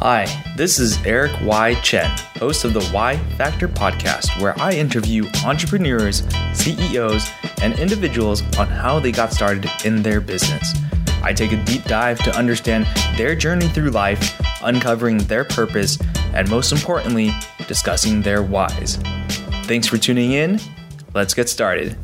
[0.00, 0.26] Hi,
[0.56, 1.74] this is Eric Y.
[1.82, 6.22] Chen, host of the Y Factor podcast, where I interview entrepreneurs,
[6.54, 7.28] CEOs,
[7.60, 10.72] and individuals on how they got started in their business.
[11.20, 15.98] I take a deep dive to understand their journey through life, uncovering their purpose,
[16.32, 17.32] and most importantly,
[17.66, 19.00] discussing their whys.
[19.64, 20.60] Thanks for tuning in.
[21.12, 21.98] Let's get started.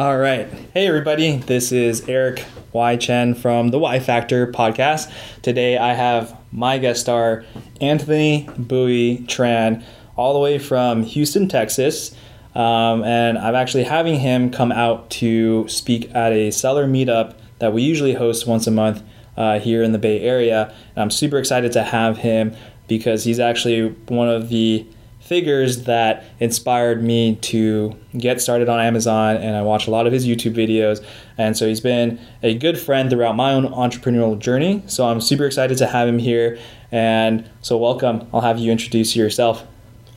[0.00, 0.48] All right.
[0.72, 1.36] Hey, everybody.
[1.36, 2.96] This is Eric Y.
[2.96, 5.12] Chen from the Y Factor podcast.
[5.42, 7.44] Today I have my guest star,
[7.82, 9.84] Anthony Bowie Tran,
[10.16, 12.16] all the way from Houston, Texas.
[12.54, 17.74] Um, and I'm actually having him come out to speak at a seller meetup that
[17.74, 19.02] we usually host once a month
[19.36, 20.74] uh, here in the Bay Area.
[20.96, 22.56] And I'm super excited to have him
[22.88, 24.86] because he's actually one of the
[25.30, 30.12] figures that inspired me to get started on Amazon, and I watch a lot of
[30.12, 31.06] his YouTube videos.
[31.38, 34.82] And so he's been a good friend throughout my own entrepreneurial journey.
[34.88, 36.58] So I'm super excited to have him here.
[36.90, 38.28] And so, welcome.
[38.34, 39.64] I'll have you introduce yourself.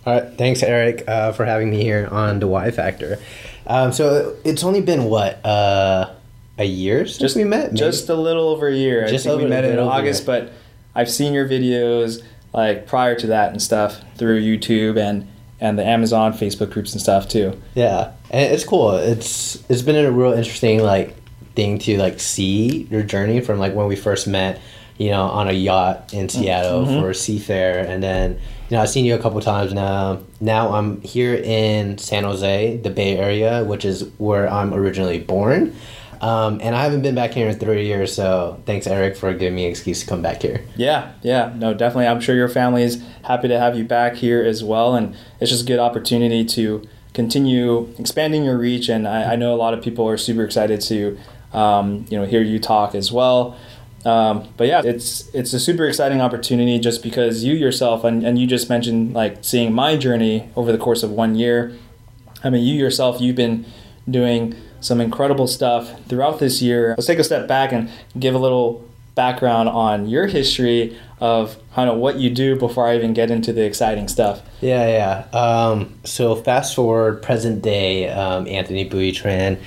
[0.08, 3.20] All right, thanks, Eric, uh, for having me here on the Y Factor.
[3.68, 6.12] Um, so it's only been what uh,
[6.58, 7.66] a year since just, we met.
[7.68, 7.78] Maybe?
[7.78, 9.08] Just a little over a year.
[9.08, 10.52] Just I think we met in August, but
[10.96, 15.28] I've seen your videos like prior to that and stuff through YouTube and
[15.60, 17.60] and the Amazon Facebook groups and stuff too.
[17.74, 18.96] Yeah, and it's cool.
[18.96, 21.16] It's it's been a real interesting like
[21.56, 24.60] thing to like see your journey from like when we first met,
[24.98, 27.00] you know, on a yacht in Seattle mm-hmm.
[27.00, 28.34] for a Seafair, and then
[28.70, 30.22] you know I've seen you a couple times now.
[30.42, 35.76] Now I'm here in San Jose, the Bay Area, which is where I'm originally born.
[36.24, 39.56] Um, and I haven't been back here in three years, so thanks, Eric, for giving
[39.56, 40.64] me an excuse to come back here.
[40.78, 42.08] Yeah, yeah, no, definitely.
[42.08, 45.52] I'm sure your family is happy to have you back here as well, and it's
[45.52, 48.88] just a good opportunity to continue expanding your reach.
[48.88, 51.20] And I, I know a lot of people are super excited to,
[51.52, 53.58] um, you know, hear you talk as well.
[54.06, 58.40] Um, but yeah, it's it's a super exciting opportunity just because you yourself and, and
[58.40, 61.78] you just mentioned like seeing my journey over the course of one year.
[62.46, 63.66] I mean, you yourself, you've been
[64.10, 66.90] doing some incredible stuff throughout this year.
[66.98, 67.90] Let's take a step back and
[68.20, 72.96] give a little background on your history of kind of what you do before I
[72.96, 74.42] even get into the exciting stuff.
[74.62, 75.40] Yeah, yeah.
[75.40, 79.58] Um, so fast forward present day, um, Anthony Bowie Tran.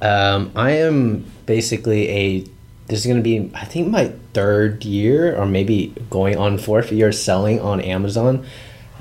[0.00, 2.44] Um, I am basically a.
[2.88, 6.92] This is going to be, I think, my third year, or maybe going on fourth
[6.92, 8.46] year selling on Amazon.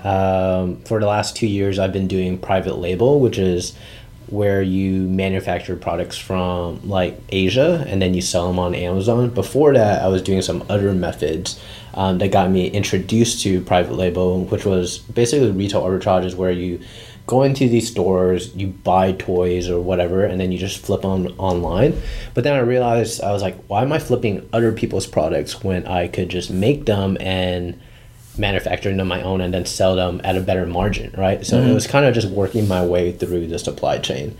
[0.04, 3.78] Um, for the last two years, I've been doing private label, which is
[4.28, 9.30] where you manufacture products from like Asia and then you sell them on Amazon.
[9.30, 11.60] Before that, I was doing some other methods
[11.94, 16.52] um, that got me introduced to private label, which was basically retail arbitrage, is where
[16.52, 16.80] you
[17.28, 21.28] go into these stores, you buy toys or whatever, and then you just flip them
[21.38, 22.00] online.
[22.34, 25.88] But then I realized I was like, why am I flipping other people's products when
[25.88, 27.80] I could just make them and
[28.38, 31.46] manufacturing them my own and then sell them at a better margin, right?
[31.46, 31.70] So mm-hmm.
[31.70, 34.38] it was kind of just working my way through the supply chain.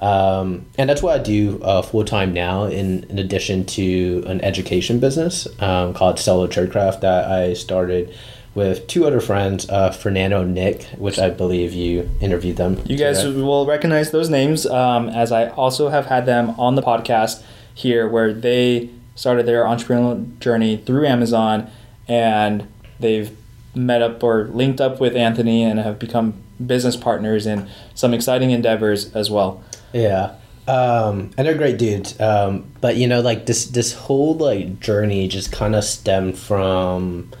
[0.00, 4.40] Um, and that's what I do uh, full time now, in, in addition to an
[4.42, 8.14] education business um, called Solo Tradecraft that I started
[8.54, 12.80] with two other friends, uh, Fernando Nick, which I believe you interviewed them.
[12.86, 16.82] You guys will recognize those names um, as I also have had them on the
[16.82, 17.42] podcast
[17.74, 21.70] here where they started their entrepreneurial journey through Amazon
[22.08, 22.66] and
[23.00, 23.36] they've
[23.74, 28.50] met up or linked up with Anthony and have become business partners in some exciting
[28.50, 29.62] endeavors as well.
[29.92, 30.34] Yeah.
[30.66, 32.18] Um, and they're great dudes.
[32.20, 37.32] Um, but you know, like this this whole like journey just kind of stemmed from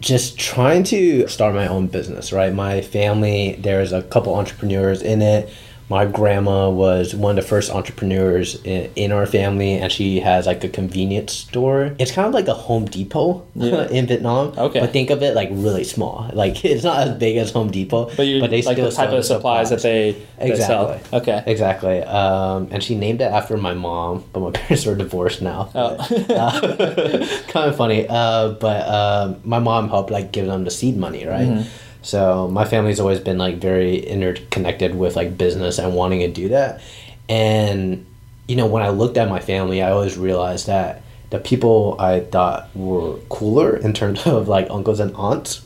[0.00, 2.52] just trying to start my own business, right?
[2.52, 5.48] My family, there's a couple entrepreneurs in it
[5.88, 10.46] my grandma was one of the first entrepreneurs in, in, our family and she has
[10.46, 11.94] like a convenience store.
[11.98, 13.86] It's kind of like a home depot yeah.
[13.88, 14.80] in vietnam okay.
[14.80, 16.30] but think of it like really small.
[16.32, 18.96] Like it's not as big as home depot but, you, but they like still the
[18.96, 21.00] type of supplies, supplies, that they exactly.
[21.10, 21.44] They okay.
[21.46, 22.02] Exactly.
[22.02, 25.70] Um, and she named it after my mom but my parents are divorced now.
[25.74, 25.96] Oh.
[26.30, 28.06] uh, kind of funny.
[28.08, 31.48] Uh, but uh, my mom helped like give them the seed money right?
[31.48, 36.28] Mm-hmm so my family's always been like very interconnected with like business and wanting to
[36.28, 36.82] do that.
[37.30, 38.04] And
[38.46, 42.20] you know, when I looked at my family, I always realized that the people I
[42.20, 45.62] thought were cooler in terms of like uncles and aunts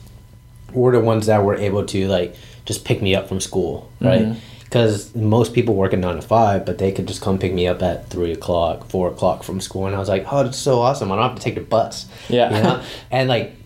[0.71, 4.37] were the ones that were able to like just pick me up from school, right?
[4.63, 5.25] Because mm-hmm.
[5.25, 7.81] most people work at nine to five, but they could just come pick me up
[7.81, 11.11] at three o'clock, four o'clock from school, and I was like, "Oh, that's so awesome!
[11.11, 12.83] I don't have to take the bus." Yeah, you know?
[13.11, 13.58] and like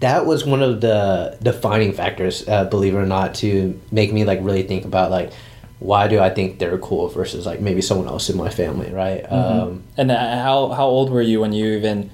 [0.00, 4.24] that was one of the defining factors, uh, believe it or not, to make me
[4.24, 5.32] like really think about like
[5.78, 9.24] why do I think they're cool versus like maybe someone else in my family, right?
[9.30, 12.10] Um, And uh, how how old were you when you even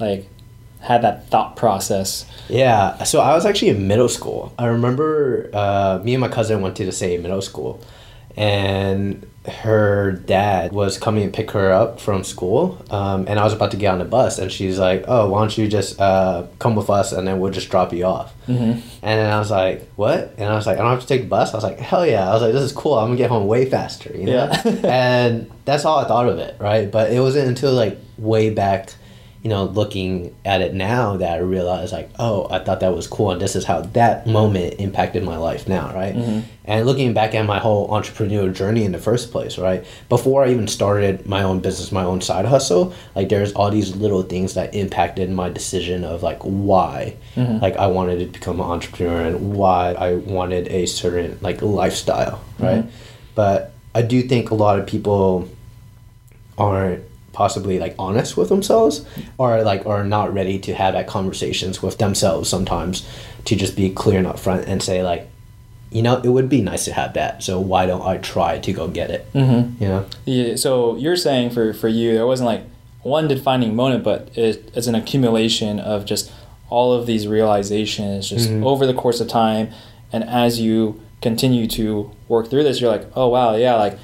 [0.00, 0.28] like
[0.80, 2.26] had that thought process?
[2.48, 4.52] Yeah, so I was actually in middle school.
[4.58, 7.80] I remember uh, me and my cousin went to the same middle school,
[8.36, 13.52] and her dad was coming to pick her up from school, um, and I was
[13.52, 16.46] about to get on the bus, and she's like, "Oh, why don't you just uh,
[16.60, 18.62] come with us, and then we'll just drop you off." Mm-hmm.
[18.62, 21.22] And then I was like, "What?" And I was like, "I don't have to take
[21.22, 22.94] the bus." I was like, "Hell yeah!" I was like, "This is cool.
[22.94, 24.32] I'm gonna get home way faster," you know.
[24.32, 24.62] Yeah.
[24.84, 26.88] and that's all I thought of it, right?
[26.90, 28.94] But it wasn't until like way back,
[29.42, 33.08] you know, looking at it now that I realized like, oh, I thought that was
[33.08, 36.14] cool, and this is how that moment impacted my life now, right?
[36.14, 36.40] Mm-hmm.
[36.64, 39.84] And looking back at my whole entrepreneur journey in the first place, right?
[40.08, 43.96] Before I even started my own business, my own side hustle, like there's all these
[43.96, 47.58] little things that impacted my decision of like why, mm-hmm.
[47.58, 52.44] like I wanted to become an entrepreneur and why I wanted a certain like lifestyle,
[52.60, 52.82] right?
[52.84, 52.90] Mm-hmm.
[53.34, 55.48] But I do think a lot of people
[56.56, 57.02] aren't
[57.32, 59.04] possibly like honest with themselves
[59.38, 63.06] or like are not ready to have that conversations with themselves sometimes
[63.44, 65.28] to just be clear and upfront and say like
[65.90, 68.72] you know it would be nice to have that so why don't i try to
[68.72, 69.82] go get it Mm-hmm.
[69.82, 72.62] you know Yeah, so you're saying for for you, there wasn't like
[73.02, 76.30] one defining moment, but it, it's an accumulation of just
[76.70, 78.64] all of these realizations just Mhm.
[78.64, 79.68] over the course of time,
[80.12, 83.98] and as you continue to work through this, you're like, oh wow, yeah, like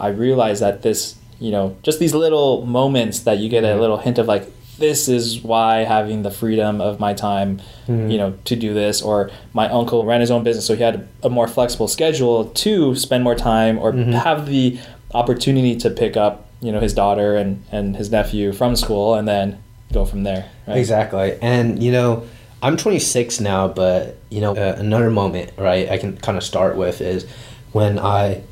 [0.00, 3.80] I realize that this, you know, just these little moments that you get a Mhm.
[3.80, 4.44] little hint of like
[4.78, 8.12] this is why having the freedom of my time Mhm.
[8.12, 11.04] you know to do this or my uncle ran his own business so he had
[11.24, 14.12] a more flexible schedule to spend more time or Mhm.
[14.12, 14.78] have the
[15.14, 19.26] opportunity to pick up you know his daughter and and his nephew from school and
[19.26, 19.56] then
[19.92, 21.34] go from there right Exactly.
[21.42, 22.22] And, you know,
[22.62, 26.76] I'm 26 now, but, you know, uh, another moment, right, I can kind of start
[26.76, 27.24] with is
[27.72, 28.42] when I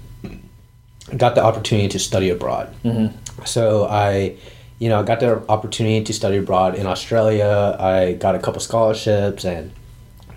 [1.16, 2.74] got the opportunity to study abroad.
[2.82, 3.08] hmm
[3.44, 4.36] So I,
[4.78, 7.76] you know, got the opportunity to study abroad in Australia.
[7.78, 9.72] I got a couple scholarships and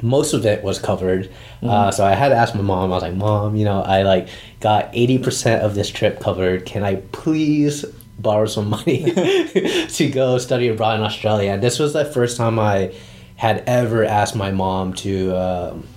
[0.02, 1.30] most of it was covered.
[1.62, 2.92] Uh, so I had to ask my mom.
[2.92, 4.30] I was like, "Mom, you know, I like
[4.62, 6.66] got eighty percent of this trip covered.
[6.66, 7.84] Can I please
[8.18, 9.12] borrow some money
[9.90, 12.94] to go study abroad in Australia?" And this was the first time I
[13.36, 15.88] had ever asked my mom to um,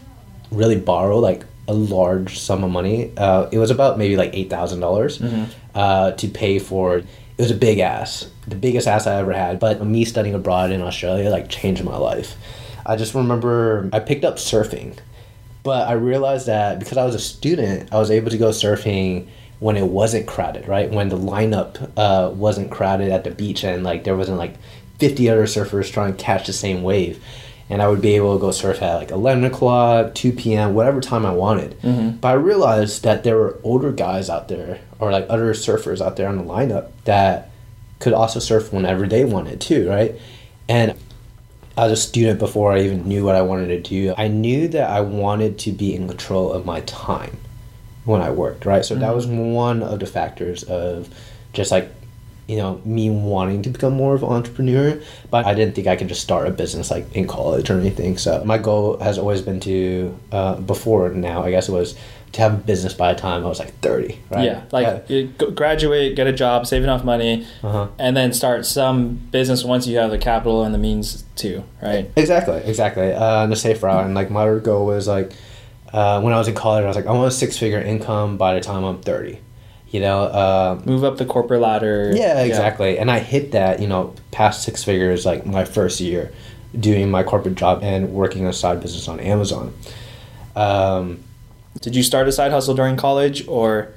[0.51, 3.13] really borrow like a large sum of money.
[3.17, 5.21] Uh, it was about maybe like eight thousand dollars
[5.75, 6.99] uh, to pay for.
[6.99, 7.07] It
[7.39, 9.59] was a big ass, the biggest ass I ever had.
[9.59, 12.37] But me studying abroad in Australia like changed my life.
[12.85, 14.99] I just remember I picked up surfing,
[15.63, 19.29] but I realized that because I was a student, I was able to go surfing
[19.61, 20.91] when it wasn't crowded, right?
[20.91, 24.57] When the lineup uh, wasn't crowded at the beach and like there wasn't like
[24.99, 27.23] 50 other surfers trying to catch the same wave.
[27.73, 31.01] And I would be able to go surf at like 11 o'clock, 2 p.m., whatever
[31.01, 31.81] time I wanted.
[31.81, 32.19] Mm-hmm.
[32.19, 36.17] But I realized that there were older guys out there or like other surfers out
[36.17, 37.51] there on the lineup that
[37.99, 40.15] could also surf whenever they wanted too, right?
[40.69, 40.95] And
[41.79, 44.91] as a student before I even knew what I wanted to do, I knew that
[44.91, 47.39] I wanted to be in control of my time
[48.05, 48.85] when I worked, right?
[48.85, 49.15] So that mm-hmm.
[49.15, 51.09] was one of the factors of
[51.55, 51.91] just like,
[52.53, 55.01] you know, me wanting to become more of an entrepreneur,
[55.31, 58.19] but I didn't think I could just start a business like in college or anything.
[58.19, 61.95] So my goal has always been to, uh, before now, I guess it was
[62.33, 64.45] to have a business by the time I was like 30, right?
[64.45, 65.27] yeah like you
[65.65, 67.89] graduate get a job save enough money Uh-huh.
[67.99, 72.11] and then start some business once you have the capital and the means to right
[72.17, 73.13] Exactly, exactly.
[73.13, 75.33] Uh, the safe route, and like my goal was like,
[75.93, 78.39] uh, when I was in college, I was like, I want a six figure income
[78.39, 79.39] by the time I'm thirty.
[79.93, 82.99] You know, uh, move up the corporate ladder yeah, exactly.
[82.99, 86.33] And I hit that, you know, past six figures like my first year,
[86.79, 89.75] doing my corporate job and working a side business on Amazon.
[90.57, 91.23] Um,
[91.83, 93.93] did you start a side hustle during college or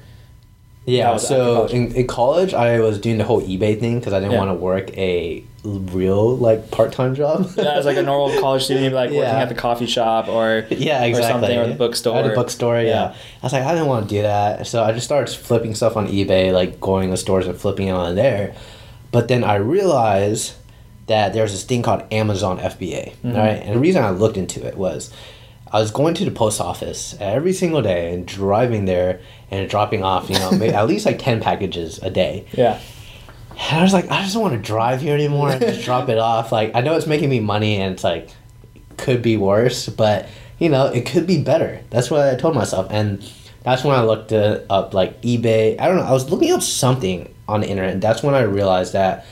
[0.86, 4.32] Yeah, so in, in college, I was doing the whole eBay thing because I didn't
[4.32, 4.38] Yeah.
[4.38, 7.50] want to work a real like part time job.
[7.56, 11.02] yeah, as like a normal college student like working at the coffee shop or yeah,
[11.02, 11.32] or exactly.
[11.32, 12.86] something or the bookstore At the bookstore, yeah.
[12.88, 13.14] Yeah.
[13.42, 15.96] I was like, I didn't want to do that, so I just started flipping stuff
[15.96, 18.54] on eBay, like going to stores and flipping it on there.
[19.10, 20.54] But then I realized
[21.08, 23.32] that there's this thing called Amazon FBA, Mm-hmm.
[23.36, 23.60] right?
[23.62, 25.12] And the reason I looked into it was
[25.72, 30.02] I was going to the post office every single day and driving there and dropping
[30.02, 32.46] off, you know, maybe at least like ten packages a day.
[32.52, 32.80] yeah
[33.70, 36.08] And I was like, I just don't want to drive here anymore and just drop
[36.08, 36.52] it off.
[36.52, 38.28] Like, I know it's making me money and it's like,
[38.96, 41.82] could be worse, but you know, it could be better.
[41.90, 42.86] That's what I told myself.
[42.90, 43.22] And
[43.62, 45.78] that's when I looked up, like eBay.
[45.80, 46.04] I don't know.
[46.04, 47.94] I was looking up something on the internet.
[47.94, 49.26] And that's when I realized that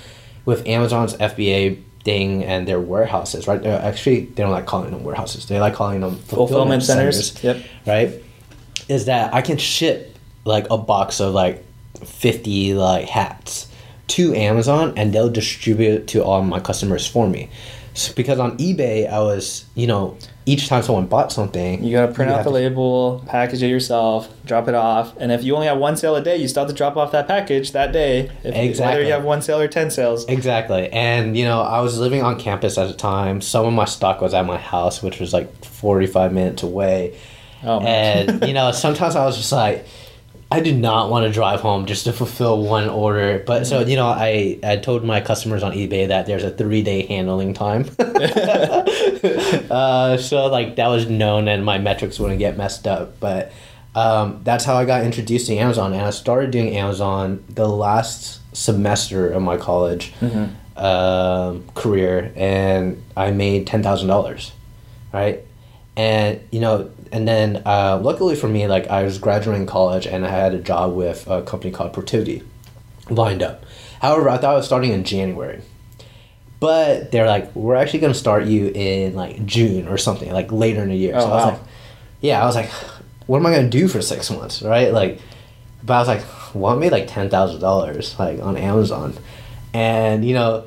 [0.44, 3.62] with Amazon's FBA thing and their warehouses, right?
[3.62, 5.46] They're actually, they don't like calling them warehouses.
[5.46, 8.10] They like calling them fulfillment centers, yep right?
[8.88, 11.64] Is that I can ship like a box of like
[12.04, 13.68] 50 like hats
[14.08, 17.48] to Amazon and they'll distribute it to all my customers for me.
[17.96, 22.12] So, because on eBay, I was, you know, each time someone bought something, You gotta
[22.12, 25.68] print out the to- label, package it yourself, drop it off, and if you only
[25.68, 28.30] have one sale a day, you still have to drop off that package that day.
[28.42, 29.06] If, Whether Exactly.
[29.06, 30.24] you have one sale or ten sales.
[30.26, 30.92] Exactly.
[30.92, 33.40] And, you know, I was living on campus at the time.
[33.40, 37.14] Some of my stock was at my house, which was like 45 minutes away.
[37.64, 39.86] Oh, and, you know, sometimes I was just like,
[40.50, 43.42] I do not want to drive home just to fulfill one order.
[43.44, 46.82] But so, you know, I, I told my customers on eBay that there's a three
[46.82, 47.86] day handling time.
[47.98, 48.84] uh,
[50.16, 53.18] so, like, that was known and my metrics wouldn't get messed up.
[53.18, 53.50] But
[53.96, 55.92] um, that's how I got introduced to Amazon.
[55.92, 60.12] And I started doing Amazon the last semester of my college
[60.76, 62.32] um, career.
[62.36, 64.50] And I made $10,000.
[65.12, 65.40] Right.
[65.96, 70.26] And, you know, and then uh, luckily for me, like, I was graduating college and
[70.26, 72.42] I had a job with a company called Protiviti
[73.08, 73.64] lined up.
[74.00, 75.62] However, I thought I was starting in January.
[76.58, 80.50] But they're like, we're actually going to start you in like June or something, like
[80.50, 81.12] later in the year.
[81.14, 81.68] Oh, so I was like,
[82.20, 82.70] yeah, I was like,
[83.26, 84.92] what am I going to do for six months, right?
[84.92, 85.20] Like,
[85.84, 89.14] but I was like, well, I made like ten thousand dollars like on Amazon,
[89.72, 90.64] and you know,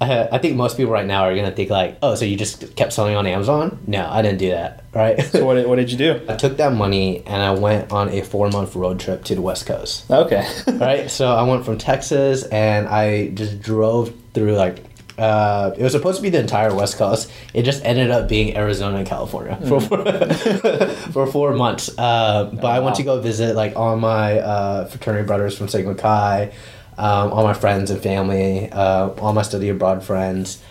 [0.00, 2.74] I, I think most people right now are gonna think like, oh, so you just
[2.76, 3.78] kept selling on Amazon?
[3.86, 5.20] No, I didn't do that, right?
[5.22, 6.20] So what did, what did you do?
[6.28, 9.42] I took that money and I went on a four month road trip to the
[9.42, 10.46] West Coast Okay.
[10.66, 11.10] right?
[11.10, 14.84] So I went from Texas and I just drove through like
[15.16, 17.30] uh, it was supposed to be the entire West Coast.
[17.52, 20.04] It just ended up being Arizona and California for for,
[21.12, 21.88] for four months.
[21.96, 25.94] Uh, but I went to go visit like all my uh, fraternity brothers from Sigma
[25.94, 26.52] Chi,
[26.98, 30.62] um, all my friends and family, uh, all my study abroad friends.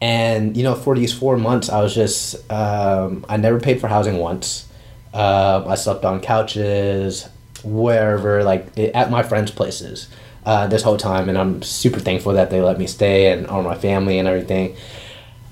[0.00, 3.88] And you know, for these four months, I was just um, I never paid for
[3.88, 4.66] housing once.
[5.12, 7.28] Uh, I slept on couches,
[7.64, 10.08] wherever, like at my friends' places
[10.44, 13.62] uh, this whole time, and I'm super thankful that they let me stay and all
[13.62, 14.76] my family and everything.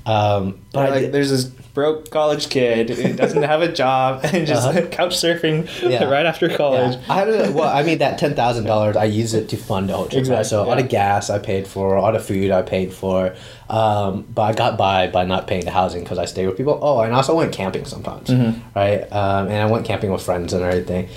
[0.07, 4.67] Um, but like, there's this broke college kid who doesn't have a job and just
[4.69, 4.87] Uh-huh.
[4.91, 6.05] couch surfing Yeah.
[6.09, 6.95] right after college.
[6.95, 7.03] Yeah.
[7.13, 8.97] I had a, well, I mean that ten thousand dollars.
[8.97, 10.21] I use it to fund the whole trip.
[10.21, 10.47] Exactly, Right?
[10.47, 10.87] So all the yeah.
[10.89, 13.35] gas I paid for, all the food I paid for,
[13.69, 16.79] um, but I got by by not paying the housing because I stayed with people.
[16.81, 18.61] Oh, and I also went camping sometimes, Mm-hmm.
[18.79, 19.01] right?
[19.13, 21.09] Um, and I went camping with friends and everything.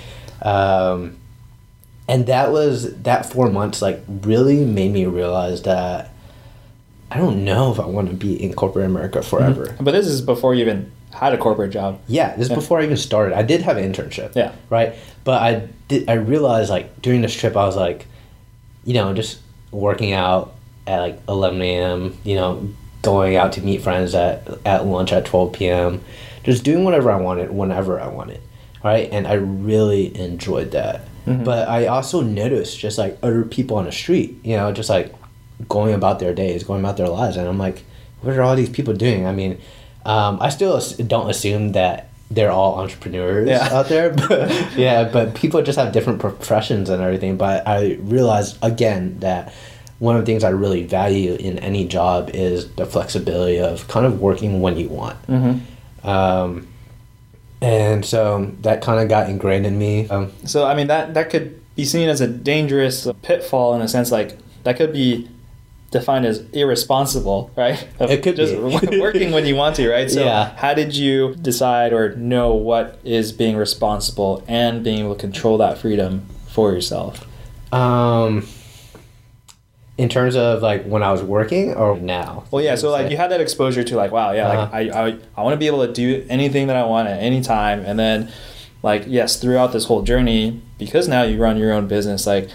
[0.42, 1.16] Um,
[2.08, 6.09] and that was that four months like really made me realize that
[7.10, 9.24] I don't know if I want to be in corporate America mhm.
[9.24, 9.76] forever.
[9.80, 11.98] But this is before you even had a corporate job.
[12.06, 12.54] Yeah, this is Yeah.
[12.56, 13.36] before I even started.
[13.36, 14.34] I did have an internship.
[14.36, 14.52] Yeah.
[14.68, 14.94] Right.
[15.24, 16.08] But I did.
[16.08, 18.06] I realized like during this trip, I was like,
[18.84, 19.38] you know, just
[19.72, 20.54] working out
[20.86, 22.16] at like eleven a.m.
[22.24, 22.68] You know,
[23.02, 26.00] going out to meet friends at at lunch at twelve p.m.
[26.44, 28.40] Just doing whatever I wanted whenever I wanted.
[28.84, 29.08] Right.
[29.12, 31.02] And I really enjoyed that.
[31.26, 31.44] Mm-hmm.
[31.44, 34.38] But I also noticed just like other people on the street.
[34.42, 35.12] You know, just like
[35.68, 37.82] going about their days, going about their lives, and I'm like,
[38.22, 39.26] what are all these people doing?
[39.26, 39.58] I mean,
[40.04, 43.68] um, I still don't assume that they're all entrepreneurs Yeah.
[43.72, 47.36] out there, but yeah, but people just have different professions and everything.
[47.36, 49.52] But I realized again that
[49.98, 54.06] one of the things I really value in any job is the flexibility of kind
[54.06, 55.16] of working when you want.
[56.04, 56.66] Um,
[57.60, 60.08] and so that kind of got ingrained in me.
[60.08, 63.88] Um, So I mean that that could be seen as a dangerous pitfall in a
[63.88, 65.28] sense like that could be
[65.90, 67.86] defined as irresponsible, right?
[67.98, 69.00] Of It could just be.
[69.06, 70.08] working when you want to, right?
[70.10, 70.54] So Yeah.
[70.56, 75.58] how did you decide or know what is being responsible and being able to control
[75.58, 77.26] that freedom for yourself?
[77.72, 78.46] um,
[79.98, 82.44] in terms of like when I was working or now.
[82.50, 82.74] Well, yeah.
[82.76, 84.68] So like you had that exposure to like, wow, yeah, Uh-huh.
[84.72, 87.20] like I I, I want to be able to do anything that I want at
[87.22, 88.30] any time, and then
[88.82, 92.48] like yes, throughout this whole journey, because now you run your own business, like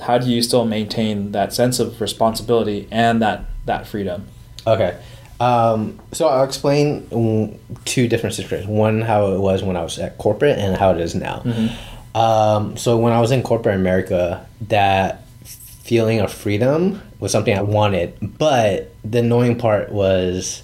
[0.00, 4.26] how do you still maintain that sense of responsibility and that that freedom?
[4.66, 4.98] Okay.
[5.40, 8.68] Um, so I'll explain two different situations.
[8.68, 11.44] One, how it was when I was at corporate, and how it is now.
[12.14, 17.62] Um, so when I was in corporate America, that feeling of freedom was something I
[17.62, 20.62] wanted, but the annoying part was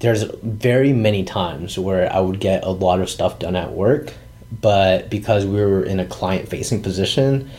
[0.00, 4.12] there's very many times where I would get a lot of stuff done at work,
[4.60, 7.50] but because we were in a client facing position,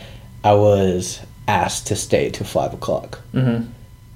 [0.44, 3.20] I was asked to stay till five o'clock.
[3.34, 3.70] Mm-hmm.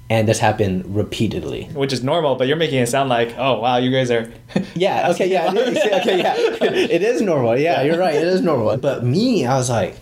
[0.09, 1.65] And this happened repeatedly.
[1.73, 4.31] Which is normal, but you're making it sound like, oh wow, you guys are.
[4.75, 5.09] Yeah.
[5.11, 5.27] Okay.
[5.27, 5.51] Yeah.
[5.53, 6.17] it is- okay.
[6.19, 6.35] Yeah.
[6.95, 7.57] It is normal.
[7.57, 7.81] Yeah.
[7.81, 8.15] You're right.
[8.15, 8.77] It is normal.
[8.77, 9.97] But me, I was like,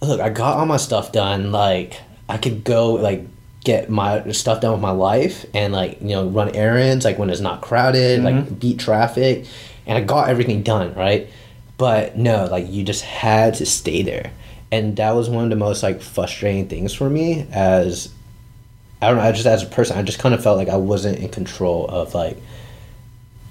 [0.00, 1.52] look, I got all my stuff done.
[1.52, 3.26] Like, I could go like
[3.64, 7.30] get my stuff done with my life and like you know run errands like when
[7.30, 9.44] it's not crowded, like beat traffic,
[9.86, 11.28] and I got everything done right.
[11.76, 14.30] but no, like you just had to stay there,
[14.72, 18.12] and that was one of the most like frustrating things for me as
[19.00, 20.76] I don't know, I just as a person, I just kind of felt like I
[20.76, 22.38] wasn't in control of like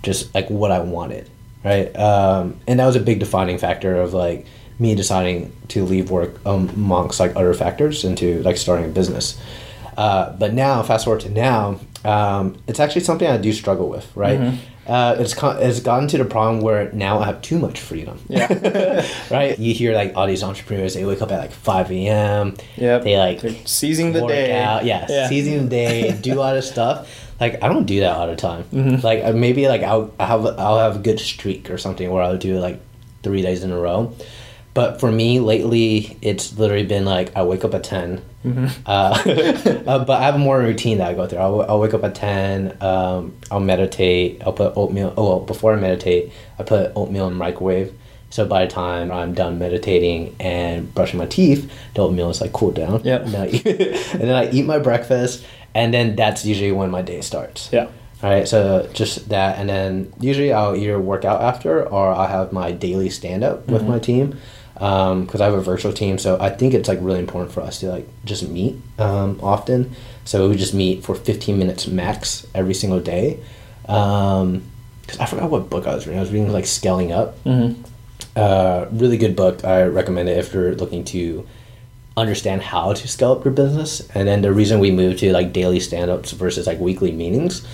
[0.01, 1.29] just like what I wanted,
[1.63, 1.95] right?
[1.95, 4.45] Um, and that was a big defining factor of like
[4.79, 9.39] me deciding to leave work amongst like other factors into like starting a business.
[9.97, 14.13] Uh, but now, fast forward to now, um, it's actually something I do struggle with,
[14.15, 14.39] right?
[14.39, 14.57] Mm-hmm.
[14.87, 18.19] Uh, it's con- it's gotten to the problem where now I have too much freedom.
[18.29, 19.05] Yeah.
[19.31, 19.57] right.
[19.57, 22.55] You hear like all these entrepreneurs, they wake up at like five a.m.
[22.77, 23.03] Yep.
[23.03, 24.53] They like They're seizing the day.
[24.53, 25.27] out, yeah, Yeah.
[25.27, 27.09] seizing the day, do all this stuff.
[27.39, 28.63] Like I don't do that all the time.
[28.71, 29.03] Mm-hmm.
[29.05, 32.21] Like uh, maybe like I'll I have I'll have a good streak or something where
[32.23, 32.79] I'll do it like
[33.23, 34.13] three days in a row.
[34.75, 38.67] But for me lately, it's literally been like I wake up at 10 Mm-hmm.
[38.85, 41.39] Uh, uh, but I have a morning routine that I go through.
[41.39, 42.77] I'll, I'll wake up at ten.
[42.81, 44.41] Um, I'll meditate.
[44.45, 45.13] I'll put oatmeal.
[45.17, 47.93] Oh, well, before I meditate, I put oatmeal in the microwave.
[48.29, 52.53] So by the time I'm done meditating and brushing my teeth, the oatmeal is like
[52.53, 53.03] cooled down.
[53.03, 53.21] Yep.
[53.23, 53.65] And then, I eat,
[54.13, 57.69] and then I eat my breakfast, and then that's usually when my day starts.
[57.71, 57.87] Yeah.
[58.23, 62.27] All right, so just that, and then usually I'll either work out after, or I'll
[62.27, 64.39] have my daily stand up with my team,
[64.75, 66.17] because I have a virtual team.
[66.17, 69.95] So I think it's like really important for us to like just meet um, often.
[70.25, 73.39] So we just meet for fifteen minutes max every single day.
[73.81, 76.19] Because I forgot what book I was reading.
[76.19, 77.41] I was reading like Scaling Up.
[77.43, 77.81] Mm-hmm.
[78.35, 79.63] Uh, really good book.
[79.63, 81.47] I recommend it if you're looking to
[82.17, 84.07] understand how to scale up your business.
[84.15, 87.65] And then the reason we moved to like daily stand ups versus like weekly meetings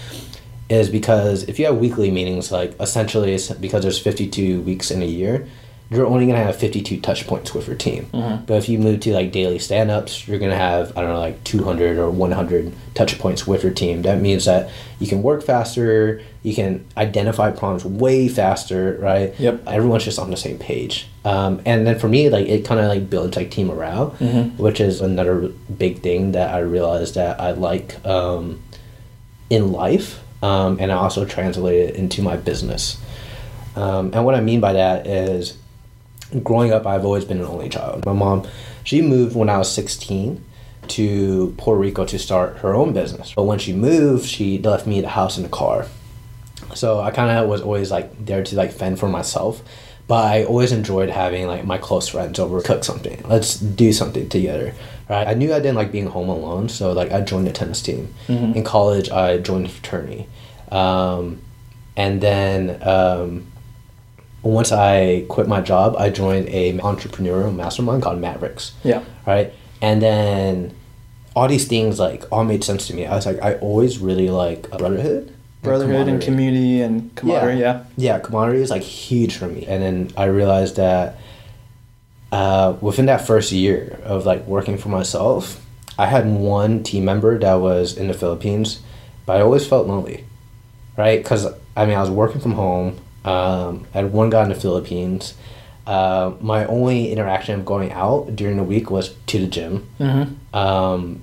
[0.70, 5.02] is because if you have weekly meetings, like essentially it's because there's 52 weeks in
[5.02, 5.48] a year,
[5.92, 8.08] you're only gonna have 52 touch points with your team.
[8.48, 11.20] But if you move to like daily stand ups, you're gonna have, I don't know,
[11.20, 14.02] like 200 or 100 touch points with your team.
[14.04, 14.70] That means that
[15.00, 19.38] you can work faster, you can identify problems way faster, right?
[19.38, 19.68] Yep.
[19.68, 21.08] Everyone's just on the same page.
[21.26, 24.12] Um, and then for me, like it kind of like builds like team morale,
[24.58, 28.64] which is another big thing that I realized that I like um,
[29.50, 32.98] in life, um, and I also translate it into my business.
[33.76, 35.58] Um, and what I mean by that is,
[36.44, 38.06] growing up, I've always been an only child.
[38.06, 38.48] My mom,
[38.84, 40.44] she moved when I was 16
[40.90, 43.34] to Puerto Rico to start her own business.
[43.36, 45.86] But when she moved, she left me the house and the car.
[46.74, 49.62] So I kind of was always like there to like fend for myself.
[50.08, 53.24] But I always enjoyed having like my close friends over, cook something.
[53.28, 54.74] Let's do something together.
[55.10, 55.28] Right?
[55.28, 58.14] I knew I didn't like being home alone, so like I joined a tennis team.
[58.56, 60.28] In college, I joined a fraternity,
[60.72, 61.42] um,
[61.98, 63.51] and then um,
[64.44, 68.74] once I quit my job, I joined a entrepreneurial mastermind called Mavericks.
[68.84, 69.04] Yeah.
[69.26, 69.54] Right.
[69.82, 70.76] And then
[71.36, 73.06] all these things like all made sense to me.
[73.06, 75.34] I was like, I always really like a brotherhood.
[75.62, 76.26] Brotherhood and camaraderie.
[76.26, 77.60] community and camaraderie.
[77.60, 77.84] Yeah.
[77.96, 79.66] Yeah, camaraderie is like huge for me.
[79.68, 81.18] And then I realized that
[82.32, 85.64] uh, within that first year of like working for myself,
[86.00, 88.82] I had one team member that was in the Philippines,
[89.26, 90.26] but I always felt lonely,
[90.98, 91.22] right?
[91.22, 92.98] Because I mean, I was working from home.
[93.26, 95.36] Um, I had one guy in the Philippines.
[95.86, 99.88] Uh, my only interaction of going out during the week was to the gym.
[100.00, 100.56] Mm-hmm.
[100.56, 101.22] Um,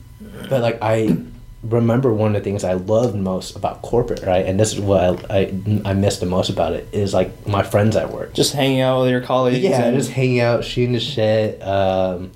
[0.49, 1.17] but like I
[1.63, 4.47] remember one of the things I loved most about corporate, right?
[4.47, 7.63] And this is what I, I, I miss the most about it is like my
[7.63, 8.33] friends at work.
[8.35, 9.59] Just hanging out with your colleagues.
[9.59, 11.61] yeah, and- just hanging out, shooting the shit.
[11.63, 12.31] Um,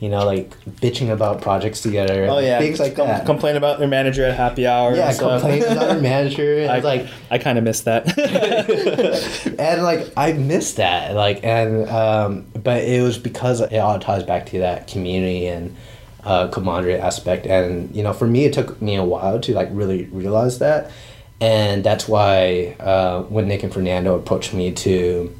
[0.00, 2.26] you know, like bitching about projects together.
[2.30, 3.26] Oh yeah, things like Com- that.
[3.26, 4.94] Complain about your manager at happy hour.
[4.94, 6.68] yeah, complain about your manager.
[6.70, 8.16] I like I kind of miss that.
[9.58, 11.14] and like I miss that.
[11.14, 15.74] Like and um, but it was because it all ties back to that community and
[16.24, 17.46] uh, camaraderie aspect.
[17.46, 20.90] And you know, for me, it took me a while to like really realize that.
[21.40, 25.34] And that's why uh, when Nick and Fernando approached me to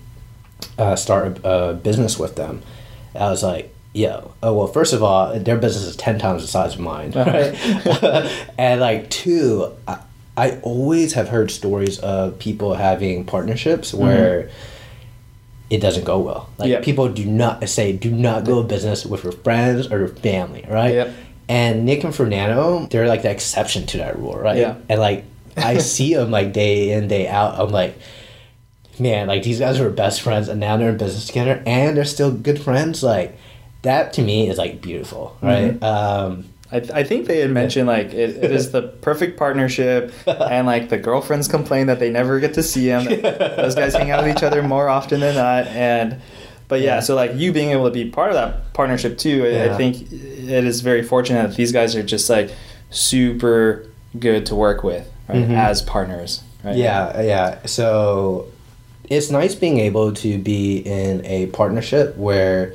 [0.79, 2.63] uh, start a, a business with them,
[3.15, 6.49] I was like, yo, oh, well, first of all, their business is 10 times the
[6.49, 7.55] size of mine, right?
[8.59, 9.99] and like, two, I,
[10.37, 14.03] I always have heard stories of people having partnerships mm-hmm.
[14.05, 14.51] where
[15.69, 16.49] it doesn't go well.
[16.59, 16.81] Like, Yeah.
[16.81, 20.95] people do not say, do not go business with your friends or your family, right?
[20.95, 21.15] Yep.
[21.49, 24.59] And Nick and Fernando, they're like the exception to that rule, right?
[24.59, 24.77] Yeah.
[24.89, 25.25] And like,
[25.57, 27.59] I see them like day in, day out.
[27.59, 27.99] I'm like,
[29.01, 32.05] man, like these guys were best friends and now they're in business together and they're
[32.05, 33.03] still good friends.
[33.03, 33.37] Like,
[33.89, 35.83] that to me is like beautiful, right?
[35.83, 40.67] Um, I, I think they had mentioned like it, it is the perfect partnership, and
[40.67, 43.05] like the girlfriends complain that they never get to see him.
[43.23, 46.21] Those guys hang out with each other more often than not, and
[46.69, 47.01] but yeah, Yeah.
[47.01, 50.03] so like you being able to be part of that partnership too, I, I think
[50.13, 52.51] it is very fortunate that these guys are just like
[52.91, 53.87] super
[54.19, 55.57] good to work with right, Mhm.
[55.57, 56.43] as partners.
[56.65, 56.77] Right?
[56.77, 57.59] Yeah, yeah.
[57.67, 58.49] So
[59.09, 62.75] it's nice being able to be in a partnership where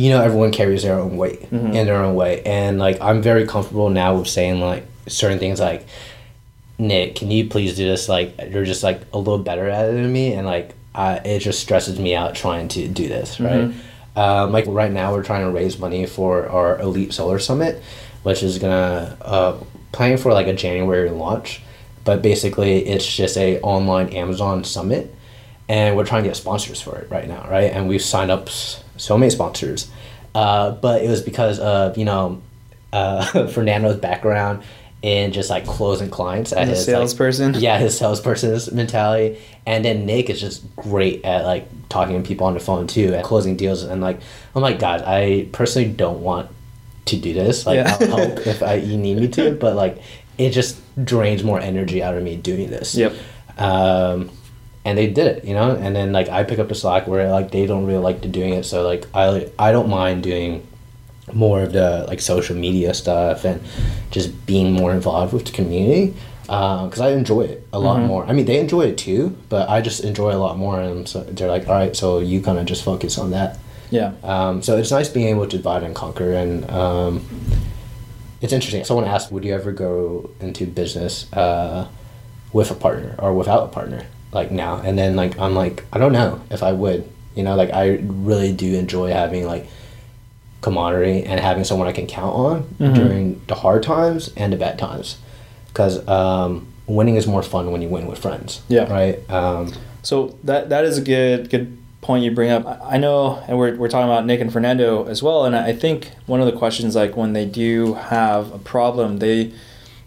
[0.00, 1.74] you know everyone carries their own weight Mm-hmm.
[1.78, 2.32] in their own way.
[2.58, 5.82] And like i'm very comfortable now with saying like certain things like
[6.78, 8.08] nick can you please do this?
[8.08, 10.32] Like you're just like a little better at it than me.
[10.36, 13.72] And like I, it just stresses me out trying to do this right?
[14.16, 17.82] Um, like right now we're trying to raise money for our elite solar summit
[18.22, 19.52] which is gonna uh,
[19.92, 21.62] planning for like a january launch.
[22.04, 25.14] But basically it's just a online amazon summit.
[25.68, 27.70] And we're trying to get sponsors for it right now right?
[27.74, 28.48] And we've signed up
[29.00, 29.90] so many sponsors
[30.34, 32.40] uh, but it was because of you know
[32.92, 34.62] uh, fernando's background
[35.02, 37.54] in just like closing clients at his like- salesperson?
[37.54, 42.46] yeah his salesperson's mentality and then nick is just great at like talking to people
[42.46, 44.20] on the phone too and closing deals and like
[44.54, 46.50] oh my god i personally don't want
[47.06, 47.96] to do this like Yeah.
[48.00, 50.02] i'll help if I, you need me to but like
[50.36, 53.14] it just drains more energy out of me doing this Yep.
[53.58, 54.30] um,
[54.84, 55.74] and they did it, you know.
[55.74, 58.28] And then like I pick up the slack where like they don't really like to
[58.28, 60.66] doing it, so like I I don't mind doing
[61.32, 63.60] more of the like social media stuff and
[64.10, 66.14] just being more involved with the community
[66.50, 68.24] because I enjoy it a lot more.
[68.26, 70.80] I mean, they enjoy it too, but I just enjoy it a lot more.
[70.80, 73.58] And so they're like, all right, so you kind of just focus on that.
[73.90, 74.14] Yeah.
[74.24, 77.24] Um, so it's nice being able to divide and conquer, and um,
[78.40, 78.84] it's interesting.
[78.84, 81.88] Someone asked, "Would you ever go into business uh,
[82.52, 85.98] with a partner or without a partner?" Like now, and then like I'm like, I
[85.98, 87.08] don't know if I would.
[87.34, 89.66] You know, like I really do enjoy having like
[90.60, 94.78] camaraderie and having someone I can count on during the hard times and the bad
[94.78, 95.18] times,
[95.68, 98.62] because um, winning is more fun when you win with friends.
[98.68, 98.90] Yeah.
[98.92, 99.28] Right.
[99.30, 102.66] Um, So that that is a good good point you bring up.
[102.66, 105.44] I I know, and we're, we're talking about Nick and Fernando as well.
[105.44, 109.52] And I think one of the questions, like when they do have a problem, they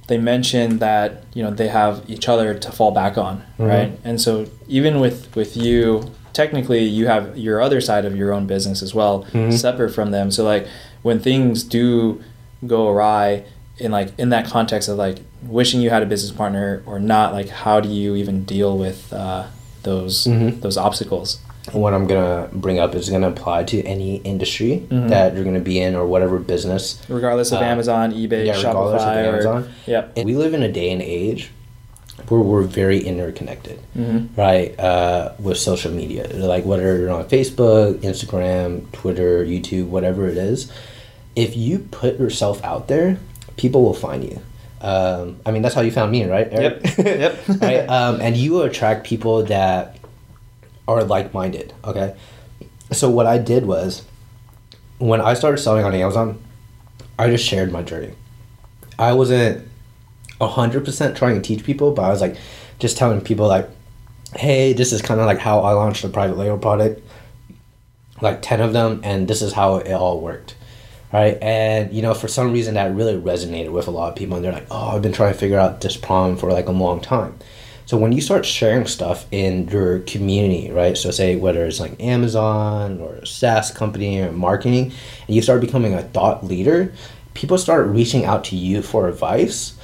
[0.07, 3.63] they mention that you know they have each other to fall back on, mm-hmm.
[3.63, 3.99] right?
[4.03, 8.47] And so even with with you, technically you have your other side of your own
[8.47, 9.51] business as well, mm-hmm.
[9.51, 10.31] separate from them.
[10.31, 10.67] So like
[11.01, 12.23] when things do
[12.65, 13.45] go awry
[13.77, 17.33] in like in that context of like wishing you had a business partner or not,
[17.33, 19.47] like how do you even deal with uh,
[19.83, 20.59] those mm-hmm.
[20.59, 21.39] those obstacles?
[21.71, 25.79] What I'm gonna bring up is gonna apply to any industry that you're gonna be
[25.79, 27.01] in or whatever business.
[27.07, 29.69] regardless of Uh, Amazon, eBay, yeah, regardless of Shopify, or Amazon.
[29.87, 30.11] yep.
[30.17, 31.51] And we live in a day and age
[32.27, 34.39] where we're very interconnected, Mm-hmm.
[34.39, 34.77] right?
[34.79, 40.69] Uh, with social media, like whether you're on Facebook, Instagram, Twitter, YouTube, whatever it is,
[41.35, 43.17] if you put yourself out there,
[43.57, 44.39] people will find you.
[44.81, 46.47] Um, I mean, that's how you found me, right?
[46.51, 46.83] Eric?
[46.97, 47.05] Yep.
[47.07, 47.39] Yep.
[47.61, 47.85] right?
[47.89, 49.95] Um, and you will attract people that
[50.87, 51.73] are like-minded.
[51.83, 52.15] Okay.
[52.91, 54.03] So what I did was,
[54.99, 56.41] when I started selling on Amazon,
[57.17, 58.13] I just shared my journey.
[58.97, 59.67] I wasn't
[60.41, 62.35] hundred percent trying to teach people, but I was like,
[62.79, 63.69] just telling people like,
[64.35, 67.01] "Hey, this is kind of like how I launched a private label product,
[68.21, 70.55] like ten of them, and this is how it all worked."
[71.13, 71.37] right?
[71.41, 74.43] And you know, for some reason, that really resonated with a lot of people, and
[74.43, 76.99] they're like, "Oh, I've been trying to figure out this problem for like a long
[76.99, 77.35] time."
[77.85, 80.97] So when you start sharing stuff in your community, right?
[80.97, 84.93] So say whether it's like Amazon or a SaaS company or marketing,
[85.27, 86.93] and you start becoming a thought leader,
[87.33, 89.77] people start reaching out to you for advice,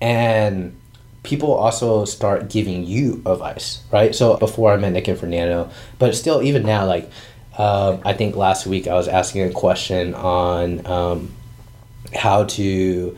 [0.00, 0.76] and
[1.22, 4.14] people also start giving you advice, right?
[4.14, 7.10] So before I met Nick and Fernando, but still, even now, like
[7.56, 11.32] um, I think last week I was asking a question on um,
[12.14, 13.16] how to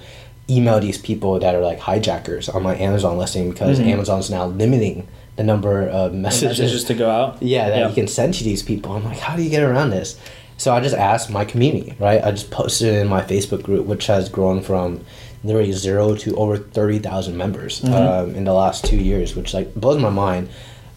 [0.49, 5.09] email these people that are like hijackers on my Amazon listing because Amazon's now limiting
[5.37, 7.43] the number of messages, Messages to go out.
[7.43, 7.89] yeah, that Yeah.
[7.89, 8.93] you can send to these people.
[8.93, 10.17] I'm like, how do you get around this?
[10.57, 12.25] So I just asked my community, right?
[12.25, 15.01] I just posted it in my Facebook group, which has grown from
[15.45, 20.01] literally zero to over 30,000 members um, in the last two years, which like blows
[20.01, 20.49] my mind.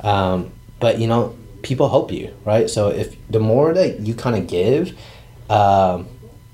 [0.02, 2.70] Um, but you know, people help you, right?
[2.70, 4.98] So if the more that you kind of give,
[5.50, 6.08] um,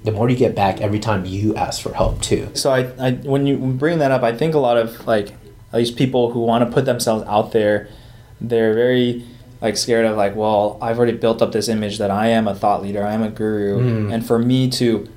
[0.06, 2.48] the more you get back every time you ask for help too.
[2.54, 5.30] So I, I when you bring that up, I think a lot of like
[5.74, 7.90] at least people who want to put themselves out there,
[8.40, 9.26] they're very
[9.62, 12.54] like scared of like, well, I've already built up this image that I am a
[12.56, 14.14] thought leader, I am a guru, Mm.
[14.14, 15.08] and for me to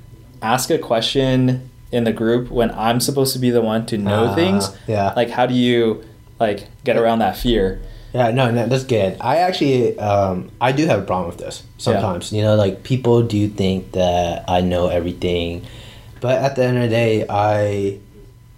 [0.41, 4.25] ask a question in the group when I'm supposed to be the one to know
[4.27, 5.13] Ah, things, yeah.
[5.15, 6.03] like how do you
[6.39, 7.81] like get around that fear?
[8.13, 9.17] Yeah, no, no, that's good.
[9.21, 12.31] I actually, um, I do have a problem with this sometimes.
[12.33, 15.65] You know, like people do think that I know everything,
[16.19, 17.99] but at the end of the day, I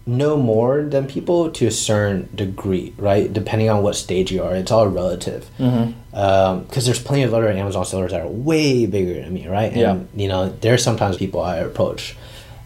[0.07, 3.31] know more than people to a certain degree, right?
[3.31, 5.49] Depending on what stage you are, it's all relative.
[5.59, 6.61] Mm-hmm.
[6.63, 9.71] Because there's plenty of other Amazon sellers that are way bigger than me, right?
[9.71, 9.99] And, Yeah.
[10.15, 12.15] you know, there's sometimes people I approach.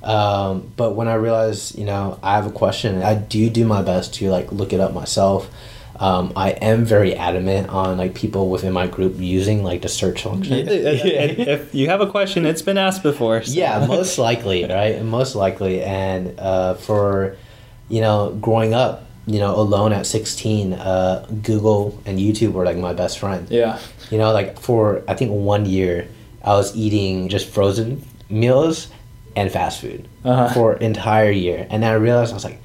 [0.01, 3.81] Um, but when I realize, you know, I have a question, I do do my
[3.81, 5.49] best to like look it up myself.
[5.99, 10.23] Um, I am very adamant on like people within my group using like the search
[10.23, 10.67] function.
[10.67, 13.41] And if you have a question, it's been asked before.
[13.43, 15.01] so- Yeah, most likely, right?
[15.03, 17.37] Most likely, and uh, for
[17.87, 22.77] you know, growing up, you know, alone at sixteen, uh, Google and YouTube were like
[22.77, 23.47] my best friend.
[23.49, 23.79] Yeah.
[24.11, 26.07] You know, like for I think one year,
[26.43, 28.87] I was eating just frozen meals
[29.35, 30.53] and fast food Uh-huh.
[30.53, 32.59] for entire year, and then I realized I was like,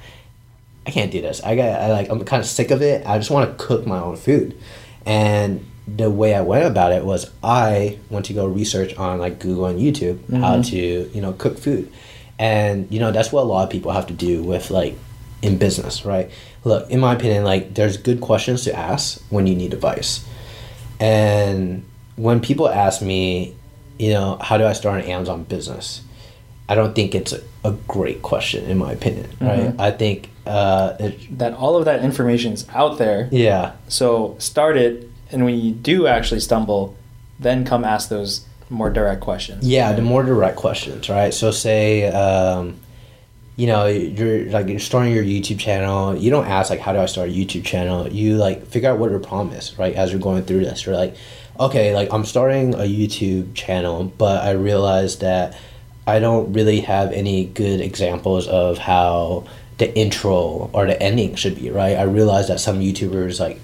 [0.90, 1.40] I can't do this.
[1.44, 3.07] I got, I like, I'm kind of sick of it.
[3.07, 4.59] I just want to cook my own food,
[5.07, 9.38] and the way I went about it was I went to go research on like
[9.38, 10.62] Google and YouTube how mm-hmm.
[10.62, 11.92] to you know cook food,
[12.40, 14.98] and you know that's what a lot of people have to do with like
[15.42, 16.29] in business, right?
[16.64, 20.26] Look, in my opinion, like there's good questions to ask when you need advice.
[20.98, 21.85] And
[22.16, 23.55] when people ask me,
[23.96, 26.03] you know, how do I start an Amazon business?
[26.70, 29.74] I don't think it's a, a great question, in my opinion, right?
[29.78, 33.28] I think, uh, it, That all of that information is out there.
[33.33, 36.94] yeah, So start it, and when you do actually stumble,
[37.40, 39.66] then come ask those more direct questions.
[39.66, 41.35] yeah, the more direct questions, right?
[41.35, 42.76] So, say, um,
[43.56, 46.16] you know, you're like you're starting your YouTube channel.
[46.16, 48.09] You don't ask like, how do I start a YouTube channel?
[48.09, 49.94] You like figure out what your problem is, right?
[49.94, 51.16] As you're going through this, you're like,
[51.59, 55.59] okay, like I'm starting a YouTube channel, but I realized that
[56.10, 59.44] I don't really have any good examples of how
[59.78, 61.96] the intro or the ending should be, right?
[61.96, 63.60] I realize that some YouTubers like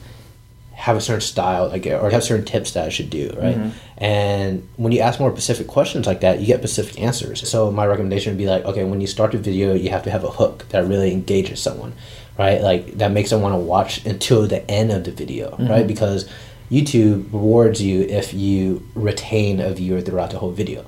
[0.72, 3.56] have a certain style, like or have certain tips that I should do, right?
[3.56, 3.70] Mm-hmm.
[3.98, 7.48] And when you ask more specific questions like that, you get specific answers.
[7.48, 10.10] So my recommendation would be like, okay, when you start a video, you have to
[10.10, 11.94] have a hook that really engages someone,
[12.38, 12.60] right?
[12.60, 15.66] Like that makes them want to watch until the end of the video, mm-hmm.
[15.66, 15.86] right?
[15.86, 16.28] Because
[16.70, 20.84] YouTube rewards you if you retain a viewer throughout the whole video.